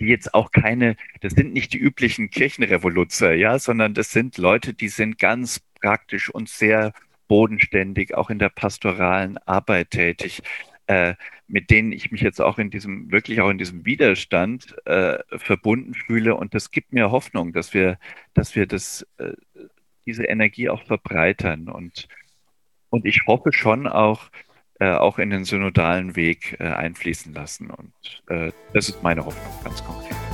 die 0.00 0.06
jetzt 0.06 0.34
auch 0.34 0.50
keine, 0.50 0.96
das 1.20 1.34
sind 1.34 1.52
nicht 1.52 1.72
die 1.72 1.78
üblichen 1.78 2.30
Kirchenrevoluzer, 2.30 3.34
ja, 3.34 3.60
sondern 3.60 3.94
das 3.94 4.10
sind 4.10 4.36
Leute, 4.36 4.74
die 4.74 4.88
sind 4.88 5.18
ganz 5.18 5.60
praktisch 5.80 6.28
und 6.28 6.48
sehr 6.48 6.92
bodenständig, 7.28 8.14
auch 8.14 8.30
in 8.30 8.40
der 8.40 8.48
pastoralen 8.48 9.38
Arbeit 9.46 9.90
tätig 9.92 10.42
äh, 10.88 11.14
mit 11.46 11.70
denen 11.70 11.92
ich 11.92 12.10
mich 12.10 12.22
jetzt 12.22 12.40
auch 12.40 12.58
in 12.58 12.70
diesem, 12.70 13.12
wirklich 13.12 13.40
auch 13.40 13.50
in 13.50 13.58
diesem 13.58 13.84
Widerstand 13.84 14.74
äh, 14.86 15.18
verbunden 15.36 15.94
fühle. 15.94 16.34
Und 16.34 16.54
das 16.54 16.70
gibt 16.70 16.92
mir 16.92 17.10
Hoffnung, 17.10 17.52
dass 17.52 17.74
wir, 17.74 17.98
dass 18.34 18.56
wir 18.56 18.66
das, 18.66 19.06
äh, 19.18 19.32
diese 20.06 20.24
Energie 20.24 20.68
auch 20.68 20.82
verbreitern. 20.82 21.68
Und, 21.68 22.08
und 22.90 23.04
ich 23.04 23.26
hoffe 23.26 23.52
schon 23.52 23.86
auch, 23.86 24.30
äh, 24.80 24.90
auch 24.90 25.18
in 25.18 25.30
den 25.30 25.44
synodalen 25.44 26.16
Weg 26.16 26.56
äh, 26.58 26.64
einfließen 26.64 27.34
lassen. 27.34 27.70
Und 27.70 27.92
das 28.72 28.88
ist 28.88 29.02
meine 29.02 29.24
Hoffnung 29.24 29.64
ganz 29.64 29.84
konkret. 29.84 30.27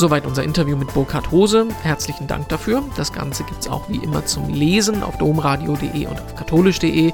Soweit 0.00 0.24
unser 0.24 0.44
Interview 0.44 0.78
mit 0.78 0.94
Burkhard 0.94 1.30
Hose. 1.30 1.68
Herzlichen 1.82 2.26
Dank 2.26 2.48
dafür. 2.48 2.82
Das 2.96 3.12
Ganze 3.12 3.44
gibt 3.44 3.60
es 3.60 3.68
auch 3.68 3.86
wie 3.90 3.98
immer 3.98 4.24
zum 4.24 4.48
Lesen 4.48 5.02
auf 5.02 5.18
domradio.de 5.18 6.06
und 6.06 6.18
auf 6.18 6.34
katholisch.de. 6.36 7.12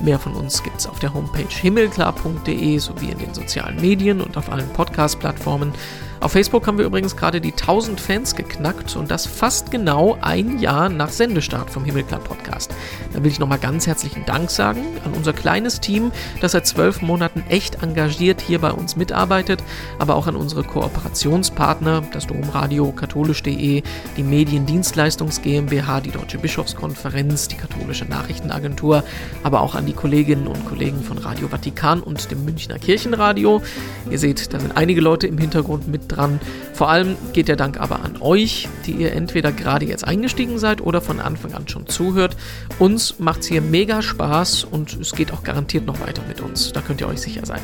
Mehr 0.00 0.18
von 0.18 0.34
uns 0.34 0.62
gibt 0.62 0.76
es 0.80 0.86
auf 0.86 0.98
der 0.98 1.14
Homepage 1.14 1.48
himmelklar.de 1.48 2.78
sowie 2.78 3.08
in 3.08 3.16
den 3.16 3.32
sozialen 3.32 3.80
Medien 3.80 4.20
und 4.20 4.36
auf 4.36 4.52
allen 4.52 4.68
Podcast-Plattformen. 4.68 5.72
Auf 6.20 6.32
Facebook 6.32 6.66
haben 6.66 6.78
wir 6.78 6.86
übrigens 6.86 7.14
gerade 7.14 7.42
die 7.42 7.52
1000 7.52 8.00
Fans 8.00 8.34
geknackt 8.34 8.96
und 8.96 9.10
das 9.10 9.26
fast 9.26 9.70
genau 9.70 10.16
ein 10.22 10.58
Jahr 10.58 10.88
nach 10.88 11.10
Sendestart 11.10 11.68
vom 11.68 11.84
Himmelklar 11.84 12.20
Podcast. 12.20 12.74
Da 13.12 13.22
will 13.22 13.30
ich 13.30 13.38
nochmal 13.38 13.58
ganz 13.58 13.86
herzlichen 13.86 14.24
Dank 14.24 14.50
sagen 14.50 14.80
an 15.04 15.12
unser 15.12 15.34
kleines 15.34 15.80
Team, 15.80 16.12
das 16.40 16.52
seit 16.52 16.66
zwölf 16.66 17.02
Monaten 17.02 17.44
echt 17.50 17.82
engagiert 17.82 18.40
hier 18.40 18.60
bei 18.60 18.72
uns 18.72 18.96
mitarbeitet, 18.96 19.62
aber 19.98 20.14
auch 20.14 20.26
an 20.26 20.36
unsere 20.36 20.64
Kooperationspartner, 20.64 22.02
das 22.12 22.26
Domradio, 22.26 22.92
katholisch.de, 22.92 23.82
die 24.16 24.22
Mediendienstleistungs 24.22 25.42
GmbH, 25.42 26.00
die 26.00 26.12
Deutsche 26.12 26.38
Bischofskonferenz, 26.38 27.48
die 27.48 27.56
Katholische 27.56 28.06
Nachrichtenagentur, 28.06 29.04
aber 29.42 29.60
auch 29.60 29.74
an 29.74 29.84
die 29.84 29.92
Kolleginnen 29.92 30.46
und 30.46 30.64
Kollegen 30.66 31.02
von 31.02 31.18
Radio 31.18 31.48
Vatikan 31.48 32.00
und 32.00 32.30
dem 32.30 32.44
Münchner 32.46 32.78
Kirchenradio. 32.78 33.62
Ihr 34.10 34.18
seht, 34.18 34.54
da 34.54 34.60
sind 34.60 34.76
einige 34.78 35.02
Leute 35.02 35.26
im 35.26 35.36
Hintergrund 35.36 35.88
mit 35.88 36.05
dran. 36.08 36.40
Vor 36.72 36.90
allem 36.90 37.16
geht 37.32 37.48
der 37.48 37.56
Dank 37.56 37.80
aber 37.80 38.04
an 38.04 38.16
euch, 38.20 38.68
die 38.86 38.92
ihr 38.92 39.12
entweder 39.12 39.52
gerade 39.52 39.86
jetzt 39.86 40.06
eingestiegen 40.06 40.58
seid 40.58 40.80
oder 40.80 41.00
von 41.00 41.20
Anfang 41.20 41.54
an 41.54 41.68
schon 41.68 41.86
zuhört. 41.86 42.36
Uns 42.78 43.18
macht 43.18 43.40
es 43.40 43.46
hier 43.46 43.60
mega 43.60 44.02
Spaß 44.02 44.64
und 44.64 44.98
es 45.00 45.12
geht 45.12 45.32
auch 45.32 45.42
garantiert 45.42 45.86
noch 45.86 46.00
weiter 46.00 46.22
mit 46.28 46.40
uns. 46.40 46.72
Da 46.72 46.80
könnt 46.80 47.00
ihr 47.00 47.08
euch 47.08 47.20
sicher 47.20 47.46
sein. 47.46 47.60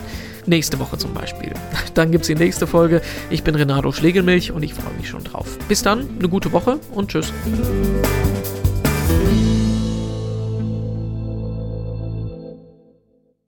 Nächste 0.46 0.78
Woche 0.78 0.98
zum 0.98 1.14
Beispiel. 1.14 1.52
Dann 1.94 2.10
gibt 2.10 2.22
es 2.22 2.28
die 2.28 2.34
nächste 2.34 2.66
Folge. 2.66 3.02
Ich 3.30 3.42
bin 3.42 3.54
Renato 3.54 3.92
Schlegelmilch 3.92 4.52
und 4.52 4.62
ich 4.62 4.74
freue 4.74 4.94
mich 4.94 5.08
schon 5.08 5.24
drauf. 5.24 5.58
Bis 5.68 5.82
dann, 5.82 6.08
eine 6.18 6.28
gute 6.28 6.52
Woche 6.52 6.78
und 6.92 7.10
tschüss. 7.10 7.32